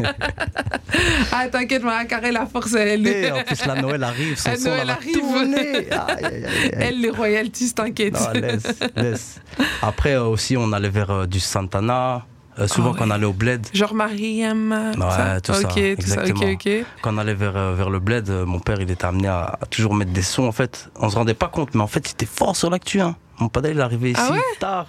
Ah 1.32 1.48
t'inquiète, 1.50 1.84
Maria 1.84 2.06
Carey, 2.06 2.32
la 2.32 2.46
force, 2.46 2.74
elle, 2.74 3.06
Et 3.08 3.32
en 3.32 3.44
plus, 3.44 3.66
la 3.66 3.76
Noël 3.82 4.04
arrive, 4.04 4.38
son 4.38 4.50
Ah, 4.54 4.56
son, 4.58 4.70
Noël 4.70 4.80
elle 4.84 4.90
arrive. 4.90 5.88
Aïe, 6.08 6.26
aïe, 6.26 6.72
elle, 6.74 7.02
les 7.02 7.10
royalties, 7.10 7.74
t'inquiète. 7.74 8.14
Non, 8.14 8.32
laisse, 8.40 8.80
laisse. 8.96 9.42
Après 9.82 10.14
euh, 10.14 10.24
aussi, 10.26 10.56
on 10.58 10.72
allait 10.74 10.90
vers 10.90 11.10
euh, 11.12 11.26
du 11.26 11.40
Santana. 11.40 12.26
Euh, 12.60 12.68
souvent, 12.68 12.92
Ah 12.96 12.98
quand 13.00 13.08
on 13.08 13.12
allait 13.12 13.26
au 13.26 13.34
bled, 13.34 13.68
Genre 13.72 13.94
Mariam. 13.94 14.72
Ouais, 14.98 15.42
tout 15.42 15.54
ça, 15.54 15.60
Ok, 15.60 15.66
tout 15.66 16.08
ça, 16.08 16.24
ok, 16.24 16.30
exactement. 16.30 16.52
ok. 16.54 16.70
quand 17.04 17.14
on 17.14 17.18
allait 17.20 17.36
vers, 17.36 17.74
vers 17.76 17.90
le 17.92 18.00
bled, 18.00 18.30
mon 18.30 18.60
père, 18.60 18.82
il 18.82 18.90
était 18.90 19.06
amené 19.06 19.28
à, 19.28 19.58
à 19.62 19.66
toujours 19.68 19.94
mettre 19.94 20.12
des 20.12 20.24
sons. 20.24 20.46
En 20.48 20.52
fait, 20.52 20.90
on 20.96 21.10
se 21.10 21.16
rendait 21.16 21.36
pas 21.36 21.50
compte, 21.50 21.76
mais 21.76 21.82
en 21.82 21.88
fait, 21.88 22.10
il 22.10 22.14
était 22.14 22.26
fort 22.26 22.56
sur 22.56 22.70
l'actu. 22.72 23.00
Hein. 23.00 23.16
Mon 23.40 23.50
père, 23.50 23.64
il 23.70 23.78
est 23.78 23.82
arrivé 23.82 24.12
ici 24.12 24.22
Ah 24.24 24.32
ouais 24.32 24.42
tard. 24.60 24.88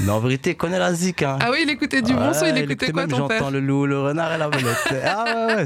Mais 0.00 0.10
en 0.10 0.18
vérité, 0.18 0.50
il 0.50 0.56
connaît 0.56 0.78
la 0.78 0.92
zik. 0.92 1.22
Hein. 1.22 1.38
Ah 1.40 1.50
oui, 1.52 1.60
il 1.62 1.70
écoutait 1.70 2.02
du 2.02 2.12
bon 2.12 2.32
son, 2.34 2.46
il 2.46 2.52
Ouais, 2.54 2.60
écoutait 2.64 2.90
quoi 2.90 3.02
même 3.06 3.10
ton 3.10 3.28
père 3.28 3.38
J'entends 3.38 3.50
le 3.52 3.60
loup, 3.60 3.86
le 3.86 4.00
renard 4.00 4.32
et 4.32 4.38
la 4.38 4.48
belette. 4.48 4.76
ah 5.06 5.24
ouais, 5.46 5.54
ouais, 5.54 5.64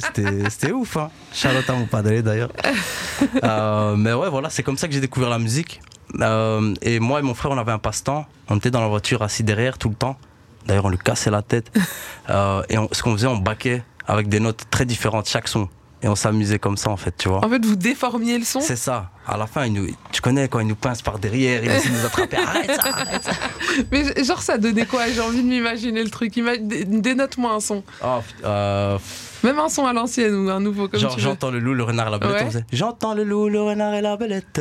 c'était, 0.50 0.70
ouf. 0.72 0.98
Hein. 0.98 1.10
Charlotte 1.32 1.68
à 1.70 1.72
mon 1.72 1.86
padré 1.86 2.22
d'ailleurs. 2.22 2.50
Euh, 3.44 3.94
mais 3.96 4.12
ouais, 4.12 4.28
voilà, 4.28 4.50
c'est 4.50 4.62
comme 4.64 4.76
ça 4.76 4.88
que 4.88 4.94
j'ai 4.94 5.00
découvert 5.00 5.30
la 5.30 5.38
musique. 5.38 5.80
Euh, 6.20 6.74
et 6.82 6.98
moi 6.98 7.20
et 7.20 7.22
mon 7.22 7.34
frère, 7.34 7.52
on 7.52 7.58
avait 7.58 7.70
un 7.72 7.78
passe-temps. 7.78 8.26
On 8.48 8.56
était 8.56 8.70
dans 8.70 8.80
la 8.80 8.88
voiture 8.88 9.22
assis 9.22 9.44
derrière 9.44 9.78
tout 9.78 9.88
le 9.88 9.94
temps. 9.94 10.16
D'ailleurs, 10.66 10.84
on 10.86 10.88
lui 10.90 10.98
cassait 10.98 11.30
la 11.30 11.42
tête. 11.42 11.70
Euh, 12.30 12.62
et 12.68 12.78
on- 12.78 12.88
ce 12.92 13.02
qu'on 13.02 13.12
faisait, 13.14 13.26
on 13.26 13.36
baquait 13.36 13.82
avec 14.06 14.28
des 14.28 14.38
notes 14.40 14.62
très 14.70 14.84
différentes 14.84 15.28
chaque 15.28 15.48
son. 15.48 15.68
Et 16.04 16.08
on 16.08 16.16
s'amusait 16.16 16.58
comme 16.58 16.76
ça, 16.76 16.90
en 16.90 16.96
fait, 16.96 17.14
tu 17.16 17.28
vois. 17.28 17.44
En 17.44 17.48
fait, 17.48 17.64
vous 17.64 17.76
déformiez 17.76 18.36
le 18.36 18.44
son 18.44 18.60
C'est 18.60 18.76
ça. 18.76 19.10
À 19.24 19.36
la 19.36 19.46
fin, 19.46 19.66
il 19.66 19.72
nous, 19.72 19.86
tu 20.10 20.20
connais 20.20 20.48
quand 20.48 20.58
il 20.58 20.66
nous 20.66 20.74
pince 20.74 21.00
par 21.00 21.20
derrière, 21.20 21.62
il 21.62 21.70
essaie 21.70 21.88
de 21.90 21.94
nous 21.94 22.04
attraper. 22.04 22.36
Arrête 22.44 22.72
ça, 22.74 22.88
arrête 22.88 23.22
ça. 23.22 23.30
Mais 23.92 24.24
genre, 24.24 24.42
ça 24.42 24.58
donnait 24.58 24.84
quoi? 24.84 25.08
J'ai 25.08 25.20
envie 25.20 25.42
de 25.44 25.48
m'imaginer 25.48 26.02
le 26.02 26.10
truc. 26.10 26.32
Dénote-moi 26.34 27.52
un 27.52 27.60
son. 27.60 27.84
Oh, 28.04 28.18
euh, 28.44 28.98
Même 29.44 29.60
un 29.60 29.68
son 29.68 29.86
à 29.86 29.92
l'ancienne 29.92 30.34
ou 30.34 30.50
un 30.50 30.58
nouveau, 30.58 30.88
comme 30.88 30.98
Genre, 30.98 31.16
j'entends 31.20 31.52
le 31.52 31.60
loup, 31.60 31.74
le 31.74 31.84
renard 31.84 32.08
et 32.08 32.10
la 32.10 32.18
belette. 32.18 32.54
Ouais. 32.54 32.64
J'entends 32.72 33.14
le 33.14 33.22
loup, 33.22 33.48
le 33.48 33.62
renard 33.62 33.94
et 33.94 34.00
la 34.00 34.16
belette. 34.16 34.60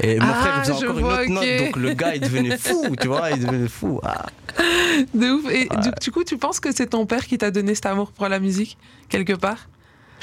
Et 0.00 0.18
mon 0.18 0.26
Ah, 0.26 0.34
frère 0.34 0.54
il 0.56 0.60
faisait 0.72 0.86
encore 0.88 0.98
vois, 0.98 1.24
une 1.24 1.36
autre 1.36 1.46
note, 1.46 1.58
donc 1.66 1.76
le 1.76 1.92
gars 1.92 2.14
il 2.14 2.20
devenait 2.22 2.56
fou, 2.56 2.96
tu 2.98 3.08
vois, 3.08 3.30
il 3.30 3.40
devenait 3.44 3.68
fou. 3.68 4.00
Ah. 4.02 4.24
De 5.14 5.30
ouf. 5.30 5.50
Et 5.52 5.68
du, 5.68 5.90
du 6.00 6.10
coup, 6.10 6.24
tu 6.24 6.38
penses 6.38 6.60
que 6.60 6.72
c'est 6.74 6.86
ton 6.88 7.04
père 7.06 7.26
qui 7.26 7.36
t'a 7.38 7.50
donné 7.50 7.74
cet 7.74 7.86
amour 7.86 8.10
pour 8.10 8.26
la 8.28 8.40
musique, 8.40 8.78
quelque 9.10 9.34
part? 9.34 9.68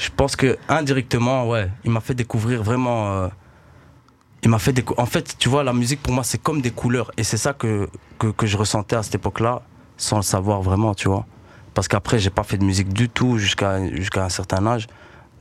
Je 0.00 0.08
pense 0.16 0.34
que 0.34 0.56
indirectement, 0.68 1.46
ouais, 1.48 1.68
il 1.84 1.90
m'a 1.90 2.00
fait 2.00 2.14
découvrir 2.14 2.62
vraiment. 2.62 3.12
euh, 3.12 3.28
il 4.42 4.48
m'a 4.48 4.58
fait 4.58 4.72
En 4.96 5.04
fait, 5.04 5.36
tu 5.38 5.50
vois, 5.50 5.62
la 5.62 5.74
musique 5.74 6.00
pour 6.02 6.14
moi 6.14 6.24
c'est 6.24 6.38
comme 6.42 6.62
des 6.62 6.70
couleurs, 6.70 7.10
et 7.18 7.22
c'est 7.24 7.36
ça 7.36 7.52
que, 7.52 7.88
que, 8.18 8.28
que 8.28 8.46
je 8.46 8.56
ressentais 8.56 8.96
à 8.96 9.02
cette 9.02 9.16
époque-là, 9.16 9.60
sans 9.98 10.16
le 10.16 10.22
savoir 10.22 10.62
vraiment, 10.62 10.94
tu 10.94 11.08
vois. 11.08 11.26
Parce 11.74 11.86
qu'après, 11.86 12.18
j'ai 12.18 12.30
pas 12.30 12.42
fait 12.44 12.56
de 12.56 12.64
musique 12.64 12.92
du 12.92 13.08
tout 13.10 13.36
jusqu'à 13.38 13.86
jusqu'à 13.94 14.24
un 14.24 14.28
certain 14.30 14.66
âge. 14.66 14.86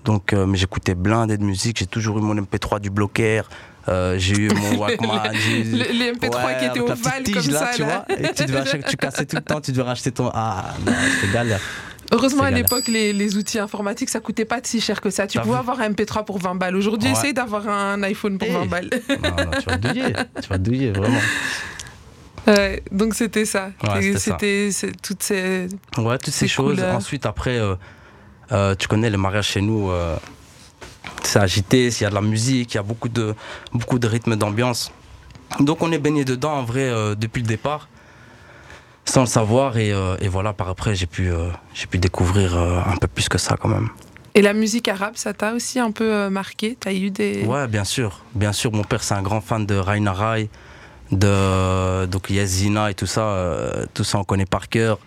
Donc, 0.03 0.33
euh, 0.33 0.45
mais 0.45 0.57
j'écoutais 0.57 0.93
blindé 0.95 1.37
de 1.37 1.43
musique, 1.43 1.79
j'ai 1.79 1.87
toujours 1.87 2.17
eu 2.19 2.21
mon 2.21 2.35
MP3 2.35 2.79
du 2.81 2.89
bloquer. 2.89 3.41
euh, 3.87 4.17
j'ai 4.17 4.35
eu 4.37 4.49
mon 4.53 4.77
Walkman, 4.79 5.21
j'ai 5.33 5.61
eu- 5.61 5.71
Le- 5.77 5.91
les 5.99 6.11
MP3 6.11 6.59
qui 6.59 6.65
étaient 6.65 6.79
ovales 6.81 7.23
comme 7.33 7.51
là, 7.53 7.59
ça, 7.59 7.69
tu 7.73 7.81
là. 7.81 8.05
vois. 8.07 8.17
Et 8.19 8.33
tu 8.33 8.45
devais 8.45 8.59
acheter- 8.59 8.83
tu 8.87 8.97
cassais 8.97 9.25
tout 9.25 9.37
le 9.37 9.41
temps, 9.41 9.61
tu 9.61 9.71
devais 9.71 9.83
racheter 9.83 10.11
ton. 10.11 10.29
Ah, 10.33 10.73
non, 10.85 10.91
c'était 11.21 11.33
galère. 11.33 11.61
Heureusement, 12.11 12.43
à 12.43 12.51
l'époque, 12.51 12.87
les, 12.87 13.13
les 13.13 13.37
outils 13.37 13.59
informatiques, 13.59 14.09
ça 14.09 14.19
coûtait 14.19 14.45
pas 14.45 14.59
si 14.63 14.81
cher 14.81 14.99
que 15.01 15.09
ça. 15.09 15.27
Tu 15.27 15.39
pouvais 15.39 15.57
avoir 15.57 15.79
un 15.79 15.89
MP3 15.91 16.25
pour 16.25 16.39
20 16.39 16.55
balles. 16.55 16.75
Aujourd'hui, 16.75 17.09
Ouais. 17.09 17.15
essaye 17.17 17.33
d'avoir 17.33 17.67
un 17.69 18.01
iPhone 18.03 18.37
pour 18.37 18.47
Eh. 18.47 18.51
20 18.53 18.65
balles. 18.65 18.89
Non, 19.09 19.29
non, 19.45 19.51
tu 19.59 19.65
vas 19.69 19.77
douiller, 19.77 20.13
tu 20.41 20.49
vas 20.49 20.57
douiller, 20.57 20.91
vraiment. 20.91 21.19
Ouais, 22.47 22.81
donc 22.91 23.13
c'était 23.13 23.45
ça. 23.45 23.71
Ouais, 23.83 24.17
c'était 24.17 24.69
toutes 25.03 25.21
ces. 25.21 25.67
Ouais, 25.97 26.17
toutes 26.17 26.33
Ces 26.33 26.39
ces 26.41 26.47
choses. 26.47 26.75
couleurs. 26.77 26.95
Ensuite, 26.95 27.25
après, 27.27 27.57
euh, 27.59 27.75
euh, 28.51 28.73
tu 28.75 28.87
connais 28.87 29.09
les 29.09 29.17
mariages 29.17 29.47
chez 29.49 29.61
nous, 29.61 29.91
euh, 29.91 30.15
c'est 31.23 31.39
agité, 31.39 31.87
il 31.89 32.01
y 32.01 32.05
a 32.05 32.09
de 32.09 32.15
la 32.15 32.21
musique, 32.21 32.73
il 32.73 32.77
y 32.77 32.79
a 32.79 32.83
beaucoup 32.83 33.09
de, 33.09 33.35
beaucoup 33.71 33.99
de 33.99 34.07
rythme, 34.07 34.35
d'ambiance. 34.35 34.91
Donc 35.59 35.81
on 35.83 35.91
est 35.91 35.99
baigné 35.99 36.25
dedans 36.25 36.53
en 36.53 36.63
vrai 36.63 36.91
depuis 37.15 37.41
le 37.41 37.47
départ, 37.47 37.87
sans 39.09 39.21
le 39.21 39.27
savoir. 39.27 39.77
Et, 39.77 39.91
euh, 39.91 40.15
et 40.21 40.27
voilà, 40.27 40.53
par 40.53 40.69
après, 40.69 40.95
j'ai 40.95 41.05
pu, 41.05 41.29
euh, 41.29 41.49
j'ai 41.73 41.87
pu 41.87 41.97
découvrir 41.97 42.55
euh, 42.55 42.79
un 42.85 42.97
peu 42.97 43.07
plus 43.07 43.29
que 43.29 43.37
ça 43.37 43.57
quand 43.59 43.69
même. 43.69 43.89
Et 44.35 44.41
la 44.41 44.53
musique 44.53 44.87
arabe, 44.87 45.13
ça 45.15 45.33
t'a 45.33 45.53
aussi 45.53 45.79
un 45.79 45.91
peu 45.91 46.29
marqué? 46.29 46.77
T'as 46.79 46.93
eu 46.93 47.09
des. 47.09 47.43
Ouais, 47.43 47.67
bien 47.67 47.83
sûr. 47.83 48.21
Bien 48.35 48.53
sûr, 48.53 48.71
mon 48.71 48.83
père, 48.83 49.03
c'est 49.03 49.15
un 49.15 49.23
grand 49.23 49.41
fan 49.41 49.65
de 49.65 49.75
Raina 49.75 50.13
Rai, 50.13 50.49
de 51.11 52.05
donc 52.05 52.29
Yazina 52.29 52.91
et 52.91 52.93
tout 52.93 53.07
ça. 53.07 53.35
tout 53.93 54.03
ça, 54.03 54.19
on 54.19 54.23
connaît 54.23 54.45
par 54.45 54.69
cœur. 54.69 54.99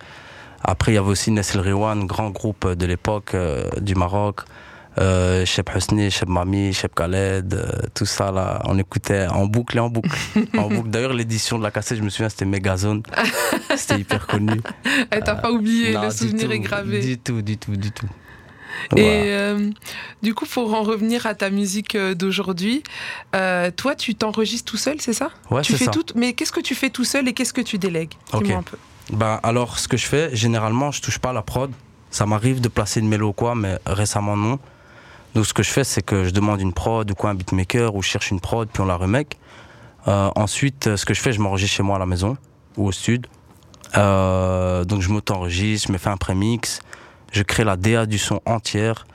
Après, 0.65 0.93
il 0.93 0.95
y 0.95 0.99
avait 0.99 1.09
aussi 1.09 1.31
Nessil 1.31 1.61
Riwan, 1.61 2.07
grand 2.07 2.31
groupe 2.31 2.69
de 2.69 2.87
l'époque 2.87 3.35
euh, 3.35 3.69
du 3.81 3.95
Maroc. 3.95 4.43
Euh, 4.99 5.47
Cheb 5.47 5.69
Husni, 5.75 6.11
Cheb 6.11 6.29
Mami, 6.29 6.73
Cheb 6.75 6.91
Khaled, 6.95 7.55
euh, 7.55 7.67
tout 7.95 8.05
ça 8.05 8.31
là, 8.31 8.61
on 8.67 8.79
écoutait 8.79 9.27
en 9.27 9.47
boucle 9.47 9.79
et 9.79 9.81
en 9.81 9.89
boucle. 9.89 10.11
en 10.59 10.69
boucle. 10.69 10.91
D'ailleurs, 10.91 11.15
l'édition 11.15 11.59
de 11.59 11.63
la 11.63 11.71
cassette, 11.71 11.97
je 11.99 12.03
me 12.03 12.11
souviens, 12.11 12.29
c'était 12.29 12.45
Megazone. 12.45 13.03
c'était 13.77 14.01
hyper 14.01 14.27
connu. 14.27 14.61
Eh, 15.11 15.21
T'as 15.21 15.37
pas 15.37 15.51
oublié, 15.51 15.93
Non, 15.93 16.03
le 16.03 16.11
souvenir 16.11 16.47
tout, 16.47 16.53
est 16.53 16.59
gravé. 16.59 17.01
Du 17.01 17.19
tout, 17.19 17.41
du 17.41 17.57
tout, 17.57 17.77
du 17.77 17.91
tout. 17.91 18.07
Et 18.97 19.03
Voilà. 19.03 19.13
euh, 19.13 19.71
du 20.23 20.35
coup, 20.35 20.47
pour 20.47 20.73
en 20.75 20.83
revenir 20.83 21.27
à 21.27 21.35
ta 21.35 21.51
musique 21.51 21.95
euh, 21.95 22.15
d'aujourd'hui, 22.15 22.83
euh, 23.35 23.71
toi, 23.71 23.95
tu 23.95 24.15
t'enregistres 24.15 24.71
tout 24.71 24.79
seul, 24.79 25.01
c'est 25.01 25.13
ça? 25.13 25.31
Ouais, 25.51 25.63
Tu 25.63 25.75
fais 25.75 25.85
ça. 25.87 25.91
tout, 25.91 26.05
mais 26.17 26.33
qu'est-ce 26.33 26.53
que 26.53 26.61
tu 26.61 26.75
fais 26.75 26.91
tout 26.91 27.05
seul 27.05 27.29
et 27.29 27.33
qu'est-ce 27.33 27.53
que 27.53 27.61
tu 27.61 27.79
délègues? 27.79 28.13
Un 28.33 28.41
peu. 28.63 28.77
Ben, 29.13 29.41
alors, 29.43 29.79
ce 29.79 29.89
que 29.89 29.97
je 29.97 30.07
fais, 30.07 30.35
généralement, 30.35 30.91
je 30.91 31.01
touche 31.03 31.19
pas 31.19 31.31
à 31.31 31.33
la 31.35 31.43
prod. 31.43 31.71
Ça 32.11 32.25
m'arrive 32.27 32.61
de 32.61 32.69
placer 32.69 33.01
une 33.01 33.09
mélo 33.09 33.29
ou 33.29 33.33
quoi, 33.33 33.55
mais 33.55 33.79
récemment, 33.87 34.37
non. 34.37 34.59
Donc, 35.35 35.47
ce 35.47 35.55
que 35.55 35.63
je 35.63 35.71
fais, 35.71 35.85
c'est 35.85 36.03
que 36.03 36.25
je 36.25 36.31
demande 36.31 36.61
une 36.61 36.73
prod 36.73 37.11
ou 37.11 37.15
quoi, 37.15 37.31
un 37.31 37.35
beatmaker, 37.35 37.95
ou 37.95 38.03
je 38.03 38.09
cherche 38.09 38.31
une 38.31 38.41
prod, 38.41 38.69
puis 38.71 38.83
on 38.83 38.87
la 38.87 38.97
remake. 38.97 39.39
Euh, 40.09 40.31
ensuite, 40.37 40.97
ce 40.97 41.05
que 41.07 41.15
je 41.15 41.21
fais, 41.21 41.33
je 41.33 41.41
m'enregistre 41.41 41.77
chez 41.77 41.83
moi 41.83 41.97
à 41.97 41.99
la 41.99 42.07
maison 42.07 42.37
ou 42.77 42.87
au 42.89 42.93
sud. 42.93 43.27
Euh, 43.97 44.85
donc, 44.85 45.01
je 45.01 45.09
m'auto-enregistre, 45.11 45.89
je 45.89 45.93
me 45.93 45.99
fais 45.99 46.11
un 46.11 46.17
prémix, 46.17 46.81
je 47.33 47.43
crée 47.43 47.65
la 47.65 47.77
DA 47.77 48.07
du 48.07 48.19
son 48.19 48.41
entière, 48.47 49.07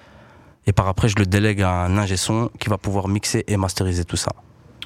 et 0.65 0.73
par 0.73 0.87
après, 0.87 1.07
je 1.07 1.15
le 1.17 1.25
délègue 1.25 1.61
à 1.61 1.71
un 1.71 1.97
ingé 1.97 2.17
son 2.17 2.49
qui 2.59 2.69
va 2.69 2.77
pouvoir 2.77 3.07
mixer 3.07 3.43
et 3.47 3.57
masteriser 3.57 4.03
tout 4.05 4.17
ça. 4.17 4.31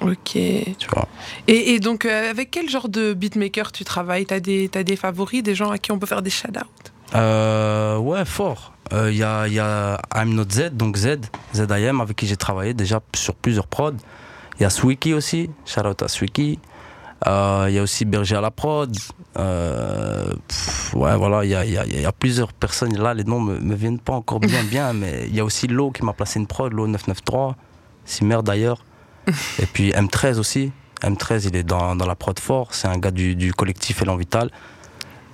Ok. 0.02 0.36
Et, 0.36 0.76
Tu 0.80 0.88
vois. 0.90 1.08
et 1.48 1.80
donc, 1.80 2.06
euh, 2.06 2.30
avec 2.32 2.50
quel 2.52 2.70
genre 2.70 2.90
de 2.90 3.14
beatmaker 3.14 3.72
tu 3.72 3.84
travailles? 3.84 4.26
T'as 4.26 4.40
des, 4.40 4.68
t'as 4.70 4.84
des 4.84 4.96
favoris, 4.96 5.44
des 5.44 5.54
gens 5.56 5.70
à 5.70 5.78
qui 5.78 5.92
on 5.92 6.00
peut 6.00 6.08
faire 6.08 6.22
des 6.24 6.30
shout-outs? 6.32 6.91
Euh, 7.16 7.98
ouais, 7.98 8.26
fort. 8.26 8.74
Il 8.94 9.16
y, 9.16 9.24
a, 9.24 9.48
y 9.48 9.58
a 9.60 10.02
I'm 10.14 10.34
Not 10.34 10.50
Z, 10.52 10.72
donc 10.74 10.98
Z, 10.98 11.20
ZIM, 11.54 12.02
avec 12.02 12.18
qui 12.18 12.28
j'ai 12.28 12.36
travaillé 12.36 12.74
déjà 12.74 13.00
sur 13.16 13.36
plusieurs 13.36 13.68
prods. 13.68 13.94
Il 14.60 14.64
y 14.64 14.66
a 14.66 14.70
Swiki 14.70 15.14
aussi, 15.14 15.50
shout 15.66 15.88
out 15.88 16.02
à 16.04 16.10
Swiki. 16.10 16.60
Euh, 17.26 17.68
Il 17.70 17.76
y 17.76 17.80
a 17.80 17.84
aussi 17.84 18.04
Berger 18.04 18.36
à 18.36 18.42
la 18.42 18.52
prod. 18.52 18.94
Euh, 19.38 20.34
pff, 20.48 20.94
ouais, 20.96 21.16
voilà, 21.16 21.46
il 21.46 21.52
y 21.52 21.56
a, 21.56 21.64
il 21.64 21.72
y 21.72 21.78
a- 21.78 21.86
il 21.86 22.02
y 22.02 22.06
a 22.06 22.12
plusieurs 22.12 22.52
personnes. 22.52 22.98
Là, 22.98 23.14
les 23.14 23.24
noms 23.24 23.40
me, 23.40 23.60
me 23.60 23.76
viennent 23.76 24.00
pas 24.00 24.14
encore 24.14 24.40
bien, 24.42 24.64
bien, 24.64 24.92
mais 25.00 25.24
il 25.28 25.36
y 25.36 25.40
a 25.40 25.46
aussi 25.46 25.68
Lo 25.68 25.92
qui 25.92 26.04
m'a 26.04 26.12
placé 26.14 26.40
une 26.40 26.48
prod, 26.48 26.74
Lo 26.74 26.86
993, 26.88 27.54
Simer 28.04 28.40
d'ailleurs. 28.44 28.84
Et 29.60 29.66
puis 29.68 29.92
M13 29.92 30.38
aussi. 30.38 30.74
M13, 31.02 31.48
il 31.48 31.56
est 31.56 31.64
dans, 31.64 31.96
dans 31.96 32.06
la 32.08 32.16
prod 32.16 32.38
fort. 32.40 32.74
C'est 32.74 32.88
un 32.90 32.98
gars 32.98 33.12
du, 33.12 33.36
du 33.36 33.54
collectif 33.54 34.02
Elan 34.02 34.18
Vital. 34.18 34.52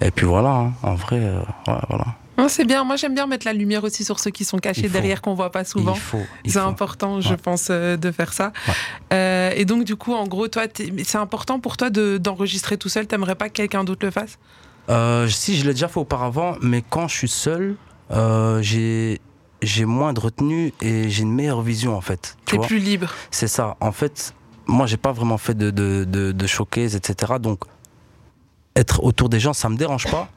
Et 0.02 0.12
puis 0.12 0.26
voilà, 0.26 0.50
hein, 0.50 0.74
en 0.84 0.96
vrai, 0.96 1.20
euh, 1.20 1.40
ouais, 1.68 1.80
voilà. 1.90 2.06
C'est 2.50 2.66
bien. 2.66 2.84
Moi, 2.84 2.98
j'aime 2.98 3.16
bien 3.16 3.26
mettre 3.26 3.48
la 3.48 3.54
lumière 3.54 3.84
aussi 3.84 4.04
sur 4.04 4.20
ceux 4.20 4.30
qui 4.30 4.46
sont 4.46 4.60
cachés 4.60 4.88
derrière, 4.90 5.24
qu'on 5.24 5.34
voit 5.34 5.52
pas 5.52 5.64
souvent. 5.64 5.96
Il 5.96 6.00
faut. 6.00 6.22
il 6.46 6.52
C'est 6.52 6.60
important, 6.60 7.20
je 7.20 7.34
pense, 7.34 7.70
euh, 7.72 7.98
de 7.98 8.12
faire 8.12 8.32
ça. 8.32 8.54
Ouais. 8.68 8.74
Euh, 9.14 9.52
et 9.56 9.66
donc, 9.66 9.86
du 9.86 9.96
coup, 9.96 10.14
en 10.14 10.28
gros, 10.28 10.48
toi, 10.48 10.64
c'est 11.04 11.18
important 11.18 11.60
pour 11.60 11.78
toi 11.78 11.90
de- 11.90 12.20
d'enregistrer 12.20 12.78
tout 12.78 12.90
seul? 12.90 13.08
T'aimerais 13.08 13.34
pas 13.34 13.50
que 13.50 13.54
quelqu'un 13.54 13.84
d'autre 13.84 14.06
le 14.06 14.12
fasse? 14.12 14.38
Si, 15.32 15.58
je 15.58 15.66
l'ai 15.66 15.74
déjà 15.74 15.88
fait 15.88 16.00
auparavant, 16.00 16.56
mais 16.62 16.84
quand 16.88 17.08
je 17.08 17.16
suis 17.16 17.28
seul, 17.30 17.76
j'ai 18.62 19.20
j'ai 19.64 19.86
moins 19.86 20.14
de 20.14 20.20
retenue 20.20 20.72
et 20.82 21.10
j'ai 21.10 21.24
une 21.24 21.34
meilleure 21.34 21.64
vision 21.64 21.98
en 21.98 22.02
fait. 22.02 22.38
Tu 22.46 22.58
T'es 22.60 22.68
plus 22.68 22.78
libre. 22.78 23.12
C'est 23.32 23.48
ça. 23.48 23.76
En 23.80 23.92
fait, 23.92 24.36
moi, 24.68 24.86
j'ai 24.86 24.98
pas 24.98 25.12
vraiment 25.12 25.40
fait 25.40 25.56
de, 25.58 25.72
de, 25.72 26.04
de, 26.08 26.32
de 26.32 26.48
showcase, 26.48 26.96
etc. 26.96 27.34
Donc, 27.40 27.62
être 28.78 29.04
autour 29.04 29.30
des 29.30 29.40
gens, 29.40 29.54
ça 29.54 29.70
me 29.70 29.78
dérange 29.78 30.08
pas. 30.10 30.30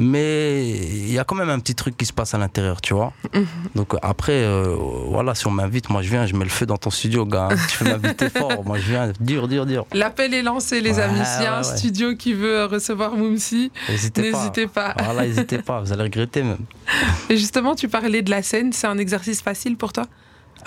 Mais 0.00 0.68
il 0.70 1.10
y 1.12 1.18
a 1.18 1.24
quand 1.24 1.34
même 1.34 1.50
un 1.50 1.58
petit 1.58 1.74
truc 1.74 1.96
qui 1.96 2.06
se 2.06 2.12
passe 2.12 2.32
à 2.32 2.38
l'intérieur, 2.38 2.80
tu 2.80 2.94
vois. 2.94 3.12
Mhm. 3.34 3.46
Donc 3.74 3.96
après, 4.00 4.44
euh, 4.44 4.76
voilà, 5.08 5.34
si 5.34 5.48
on 5.48 5.50
m'invite, 5.50 5.90
moi 5.90 6.02
je 6.02 6.08
viens, 6.10 6.24
je 6.24 6.36
mets 6.36 6.44
le 6.44 6.50
feu 6.50 6.66
dans 6.66 6.76
ton 6.76 6.90
studio, 6.90 7.26
gars. 7.26 7.48
Tu 7.68 7.78
peux 7.78 7.84
m'inviter 7.90 8.30
fort, 8.30 8.64
moi 8.64 8.78
je 8.78 8.88
viens, 8.90 9.12
dur, 9.18 9.48
dur, 9.48 9.66
dur. 9.66 9.86
L'appel 9.92 10.34
est 10.34 10.42
lancé, 10.42 10.80
les 10.80 10.92
Ouais, 10.92 11.02
amis. 11.02 11.18
S'il 11.24 11.42
y 11.42 11.46
a 11.46 11.58
un 11.58 11.64
studio 11.64 12.14
qui 12.14 12.32
veut 12.32 12.66
recevoir 12.66 13.16
Moumsi, 13.16 13.72
N'hésitez 13.88 14.30
pas. 14.68 14.94
Voilà, 15.02 15.26
n'hésitez 15.26 15.58
pas, 15.58 15.80
vous 15.80 15.92
allez 15.92 16.04
regretter 16.04 16.44
même. 16.44 16.58
Et 17.28 17.36
justement, 17.36 17.74
tu 17.74 17.88
parlais 17.88 18.22
de 18.22 18.30
la 18.30 18.42
scène. 18.44 18.72
C'est 18.72 18.86
un 18.86 18.98
exercice 18.98 19.42
facile 19.42 19.76
pour 19.76 19.92
toi? 19.92 20.04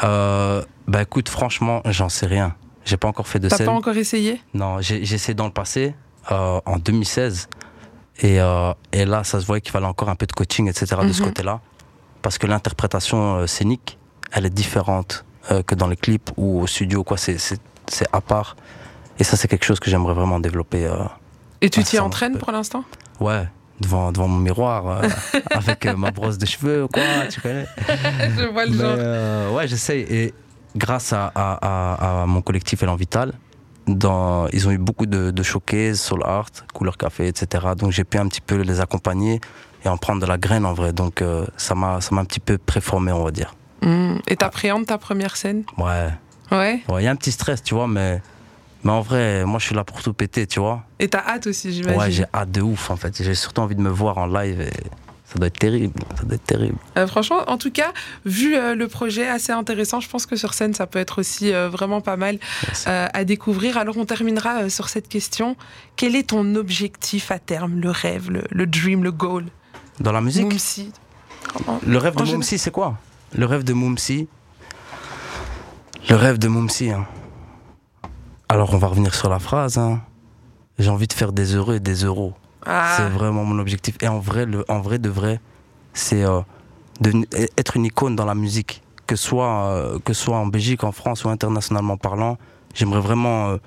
Euh, 0.03 0.61
bah 0.89 1.03
écoute, 1.03 1.29
franchement, 1.29 1.81
j'en 1.85 2.09
sais 2.09 2.25
rien. 2.25 2.53
J'ai 2.83 2.97
pas 2.97 3.07
encore 3.07 3.27
fait 3.29 3.39
de 3.39 3.47
T'as 3.47 3.57
scène. 3.57 3.67
pas 3.67 3.71
encore 3.71 3.95
essayé? 3.95 4.41
Non, 4.53 4.81
j'ai 4.81 5.01
essayé 5.01 5.35
dans 5.35 5.45
le 5.45 5.53
passé, 5.53 5.93
en 6.29 6.77
2016. 6.77 7.49
Et, 8.19 8.39
euh, 8.39 8.73
et 8.91 9.05
là, 9.05 9.23
ça 9.23 9.39
se 9.39 9.45
voyait 9.45 9.61
qu'il 9.61 9.71
fallait 9.71 9.85
encore 9.87 10.09
un 10.09 10.15
peu 10.15 10.25
de 10.27 10.33
coaching, 10.33 10.67
etc. 10.69 10.85
de 11.03 11.11
ce 11.11 11.21
Mhm. 11.21 11.27
côté-là. 11.29 11.59
Parce 12.21 12.37
que 12.37 12.45
l'interprétation 12.47 13.35
euh, 13.37 13.47
scénique, 13.47 13.97
elle 14.31 14.45
est 14.45 14.49
différente 14.53 15.25
euh, 15.49 15.63
que 15.63 15.73
dans 15.73 15.87
les 15.87 15.95
clips 15.95 16.29
ou 16.37 16.61
au 16.61 16.67
studio, 16.67 17.03
quoi. 17.03 17.17
C'est- 17.17 17.59
à 18.13 18.21
part. 18.21 18.55
Et 19.19 19.23
ça, 19.23 19.35
c'est 19.37 19.47
quelque 19.47 19.65
chose 19.65 19.79
que 19.79 19.89
j'aimerais 19.89 20.13
vraiment 20.13 20.39
développer. 20.39 20.85
euh, 20.85 20.97
Et 21.61 21.69
tu 21.69 21.83
t'y 21.83 21.99
entraînes 21.99 22.37
pour 22.37 22.51
l'instant? 22.51 22.83
Ouais, 23.19 23.47
devant, 23.79 24.11
devant 24.11 24.27
mon 24.27 24.37
miroir, 24.37 24.87
euh, 24.87 25.01
avec 25.51 25.85
euh, 25.87 25.95
ma 25.97 26.11
brosse 26.11 26.37
de 26.37 26.45
cheveux, 26.45 26.87
quoi, 26.93 27.03
tu 27.29 27.41
connais. 27.41 27.65
Je 28.37 28.45
vois 28.51 28.65
le 28.65 28.71
Mais, 28.71 28.77
genre. 28.77 28.95
euh, 28.99 29.49
ouais, 29.51 29.67
j'essaye. 29.67 30.01
Et 30.09 30.33
grâce 30.77 31.11
à, 31.11 31.31
à- 31.35 31.57
à- 31.61 32.21
à 32.21 32.25
mon 32.27 32.41
collectif 32.41 32.81
Elan 32.83 32.95
Vital, 32.95 33.33
dans, 33.97 34.47
ils 34.49 34.67
ont 34.67 34.71
eu 34.71 34.77
beaucoup 34.77 35.05
de, 35.05 35.31
de 35.31 35.43
showcases, 35.43 35.99
soul 35.99 36.23
art, 36.23 36.49
couleur 36.73 36.97
café, 36.97 37.27
etc. 37.27 37.67
Donc 37.77 37.91
j'ai 37.91 38.03
pu 38.03 38.17
un 38.17 38.27
petit 38.27 38.41
peu 38.41 38.57
les 38.57 38.79
accompagner 38.79 39.41
et 39.85 39.89
en 39.89 39.97
prendre 39.97 40.21
de 40.21 40.25
la 40.25 40.37
graine 40.37 40.65
en 40.65 40.73
vrai. 40.73 40.93
Donc 40.93 41.21
euh, 41.21 41.45
ça 41.57 41.75
m'a 41.75 42.01
ça 42.01 42.13
m'a 42.13 42.21
un 42.21 42.25
petit 42.25 42.39
peu 42.39 42.57
préformé, 42.57 43.11
on 43.11 43.23
va 43.23 43.31
dire. 43.31 43.55
Hmm. 43.81 44.17
Et 44.27 44.35
t'appréhendes 44.35 44.85
ta 44.85 44.97
première 44.97 45.35
scène? 45.37 45.63
Ouais. 45.77 46.09
Ouais. 46.51 46.81
Ouais, 46.89 47.01
il 47.01 47.05
y 47.05 47.07
a 47.07 47.11
un 47.11 47.15
petit 47.15 47.31
stress, 47.31 47.63
tu 47.63 47.73
vois, 47.73 47.87
mais, 47.87 48.21
mais 48.83 48.91
en 48.91 49.01
vrai, 49.01 49.45
moi 49.45 49.57
je 49.57 49.67
suis 49.67 49.75
là 49.75 49.83
pour 49.83 50.03
tout 50.03 50.13
péter, 50.13 50.45
tu 50.45 50.59
vois. 50.59 50.83
Et 50.99 51.07
t'as 51.07 51.25
hâte 51.25 51.47
aussi, 51.47 51.71
j'imagine. 51.71 51.99
Ouais, 51.99 52.11
j'ai 52.11 52.25
hâte 52.33 52.51
de 52.51 52.61
ouf 52.61 52.91
en 52.91 52.97
fait. 52.97 53.23
J'ai 53.23 53.35
surtout 53.35 53.61
envie 53.61 53.75
de 53.75 53.81
me 53.81 53.89
voir 53.89 54.17
en 54.17 54.27
live 54.27 54.61
et 54.61 54.73
ça 55.31 55.39
doit 55.39 55.47
être 55.47 55.59
terrible. 55.59 55.93
Ça 56.17 56.23
doit 56.23 56.35
être 56.35 56.43
terrible. 56.43 56.77
Euh, 56.97 57.07
franchement, 57.07 57.37
en 57.47 57.57
tout 57.57 57.71
cas, 57.71 57.93
vu 58.25 58.55
euh, 58.55 58.75
le 58.75 58.87
projet 58.89 59.27
assez 59.29 59.53
intéressant, 59.53 60.01
je 60.01 60.09
pense 60.09 60.25
que 60.25 60.35
sur 60.35 60.53
scène, 60.53 60.73
ça 60.73 60.87
peut 60.87 60.99
être 60.99 61.19
aussi 61.19 61.53
euh, 61.53 61.69
vraiment 61.69 62.01
pas 62.01 62.17
mal 62.17 62.37
à 62.85 63.23
découvrir. 63.23 63.77
Alors, 63.77 63.97
on 63.97 64.05
terminera 64.05 64.69
sur 64.69 64.89
cette 64.89 65.07
question. 65.07 65.55
Quel 65.95 66.15
est 66.15 66.29
ton 66.29 66.55
objectif 66.55 67.31
à 67.31 67.39
terme, 67.39 67.79
le 67.79 67.89
rêve, 67.91 68.29
le, 68.29 68.43
le 68.49 68.67
dream, 68.67 69.03
le 69.03 69.11
goal? 69.11 69.45
Dans 69.99 70.11
la 70.11 70.21
musique? 70.21 70.43
Moumsi. 70.43 70.91
Le 71.85 71.97
rêve 71.97 72.15
de 72.15 72.23
Moumsi, 72.23 72.57
c'est 72.57 72.71
quoi? 72.71 72.97
Le 73.33 73.45
rêve 73.45 73.63
de 73.63 73.73
Moumsi? 73.73 74.27
Le 76.09 76.15
rêve 76.15 76.39
de 76.39 76.47
Moumsi. 76.49 76.89
hein. 76.91 77.05
Alors, 78.49 78.73
on 78.73 78.77
va 78.77 78.87
revenir 78.87 79.15
sur 79.15 79.29
la 79.29 79.39
phrase. 79.39 79.77
hein. 79.77 80.01
J'ai 80.77 80.89
envie 80.89 81.07
de 81.07 81.13
faire 81.13 81.31
des 81.31 81.55
heureux 81.55 81.75
et 81.75 81.79
des 81.79 82.03
euros. 82.03 82.33
Ah, 82.65 82.95
C'est 82.97 83.09
vraiment 83.09 83.43
mon 83.43 83.59
objectif. 83.59 83.95
Et 84.01 84.07
en 84.07 84.19
vrai, 84.19 84.45
le, 84.45 84.63
en 84.69 84.79
vrai 84.79 84.99
de 84.99 85.09
vrai, 85.09 85.39
c'est 85.93 86.23
euh, 86.23 86.41
devenu- 86.99 87.27
être 87.57 87.75
une 87.77 87.85
icône 87.85 88.15
dans 88.15 88.25
la 88.25 88.35
musique. 88.35 88.81
Que 89.07 89.15
ce 89.15 89.27
soit, 89.27 89.65
euh, 89.67 89.99
que 90.05 90.13
soit 90.13 90.37
en 90.37 90.45
Belgique, 90.45 90.83
en 90.83 90.91
France 90.91 91.25
ou 91.25 91.29
internationalement 91.29 91.97
parlant. 91.97 92.37
J'aimerais 92.73 93.01
vraiment 93.01 93.49
euh, 93.49 93.57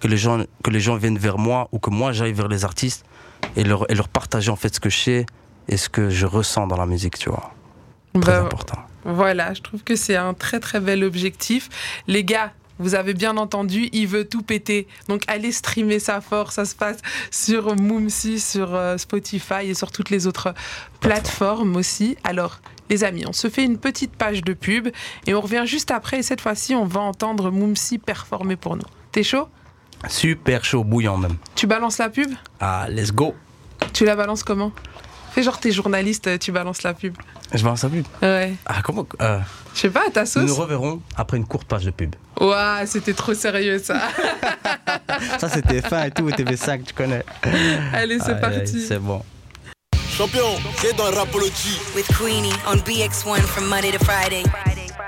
que, 0.00 0.08
les 0.08 0.16
gens, 0.16 0.42
que 0.64 0.70
les 0.70 0.80
gens 0.80 0.96
viennent 0.96 1.18
vers 1.18 1.38
moi 1.38 1.68
ou 1.72 1.78
que 1.78 1.90
moi 1.90 2.12
j'aille 2.12 2.32
vers 2.32 2.48
les 2.48 2.64
artistes 2.64 3.04
et 3.54 3.62
leur, 3.62 3.88
et 3.90 3.94
leur 3.94 4.08
partager 4.08 4.50
en 4.50 4.56
fait 4.56 4.74
ce 4.74 4.80
que 4.80 4.90
je 4.90 4.98
sais 4.98 5.26
et 5.68 5.76
ce 5.76 5.88
que 5.88 6.10
je 6.10 6.26
ressens 6.26 6.66
dans 6.66 6.76
la 6.76 6.86
musique, 6.86 7.18
tu 7.18 7.28
vois. 7.28 7.52
Très 8.20 8.32
bah, 8.32 8.40
important. 8.40 8.78
Voilà, 9.04 9.54
je 9.54 9.62
trouve 9.62 9.84
que 9.84 9.94
c'est 9.94 10.16
un 10.16 10.34
très 10.34 10.58
très 10.58 10.80
bel 10.80 11.04
objectif. 11.04 11.68
Les 12.08 12.24
gars, 12.24 12.52
vous 12.78 12.94
avez 12.94 13.14
bien 13.14 13.36
entendu, 13.36 13.88
il 13.92 14.06
veut 14.06 14.26
tout 14.26 14.42
péter. 14.42 14.86
Donc 15.08 15.22
allez 15.26 15.52
streamer 15.52 15.98
ça 15.98 16.20
fort, 16.20 16.52
ça 16.52 16.64
se 16.64 16.74
passe 16.74 16.98
sur 17.30 17.76
Moomsi, 17.76 18.40
sur 18.40 18.74
euh, 18.74 18.96
Spotify 18.96 19.66
et 19.66 19.74
sur 19.74 19.90
toutes 19.92 20.10
les 20.10 20.26
autres 20.26 20.54
plateformes 21.00 21.76
aussi. 21.76 22.16
Alors, 22.24 22.60
les 22.90 23.04
amis, 23.04 23.24
on 23.26 23.32
se 23.32 23.48
fait 23.48 23.64
une 23.64 23.78
petite 23.78 24.12
page 24.12 24.42
de 24.42 24.54
pub 24.54 24.88
et 25.26 25.34
on 25.34 25.40
revient 25.40 25.64
juste 25.66 25.90
après. 25.90 26.20
Et 26.20 26.22
cette 26.22 26.40
fois-ci, 26.40 26.74
on 26.74 26.84
va 26.84 27.00
entendre 27.00 27.50
Moomsi 27.50 27.98
performer 27.98 28.56
pour 28.56 28.76
nous. 28.76 28.86
T'es 29.12 29.22
chaud? 29.22 29.48
Super 30.08 30.64
chaud, 30.64 30.84
bouillant 30.84 31.16
même. 31.16 31.36
Tu 31.54 31.66
balances 31.66 31.98
la 31.98 32.08
pub? 32.08 32.30
Ah, 32.60 32.86
let's 32.88 33.12
go. 33.12 33.34
Tu 33.92 34.04
la 34.04 34.16
balances 34.16 34.42
comment? 34.42 34.72
Fais 35.32 35.42
genre 35.42 35.58
t'es 35.60 35.72
journaliste, 35.72 36.38
tu 36.38 36.52
balances 36.52 36.82
la 36.82 36.94
pub. 36.94 37.14
Je 37.52 37.62
vais 37.62 37.70
en 37.70 37.76
savoir. 37.76 38.02
Ouais. 38.22 38.54
Ah, 38.66 38.80
comment 38.82 39.06
euh, 39.20 39.40
Je 39.74 39.80
sais 39.80 39.90
pas, 39.90 40.10
ta 40.12 40.24
Nous 40.36 40.42
nous 40.42 40.48
sauce 40.48 40.58
reverrons 40.58 41.00
après 41.16 41.36
une 41.36 41.46
courte 41.46 41.66
page 41.66 41.84
de 41.84 41.90
pub. 41.90 42.14
Ouah, 42.40 42.86
c'était 42.86 43.14
trop 43.14 43.34
sérieux 43.34 43.78
ça. 43.78 44.00
Ça, 45.38 45.48
c'était 45.48 45.80
fin 45.80 46.04
et 46.04 46.10
tout, 46.10 46.28
TV5, 46.28 46.84
tu 46.84 46.94
connais. 46.94 47.24
Allez, 47.92 48.18
c'est 48.24 48.40
parti. 48.40 48.84
C'est 48.86 48.98
bon. 48.98 49.22
Champion, 50.16 50.56
c'est 50.76 50.96
dans 50.96 51.10
Rapology. 51.10 51.78
With 51.94 52.06
Queenie 52.16 52.52
on 52.66 52.76
BX1 52.76 53.40
from 53.42 53.68
Monday 53.68 53.92
to 53.92 54.04
Friday. 54.04 54.42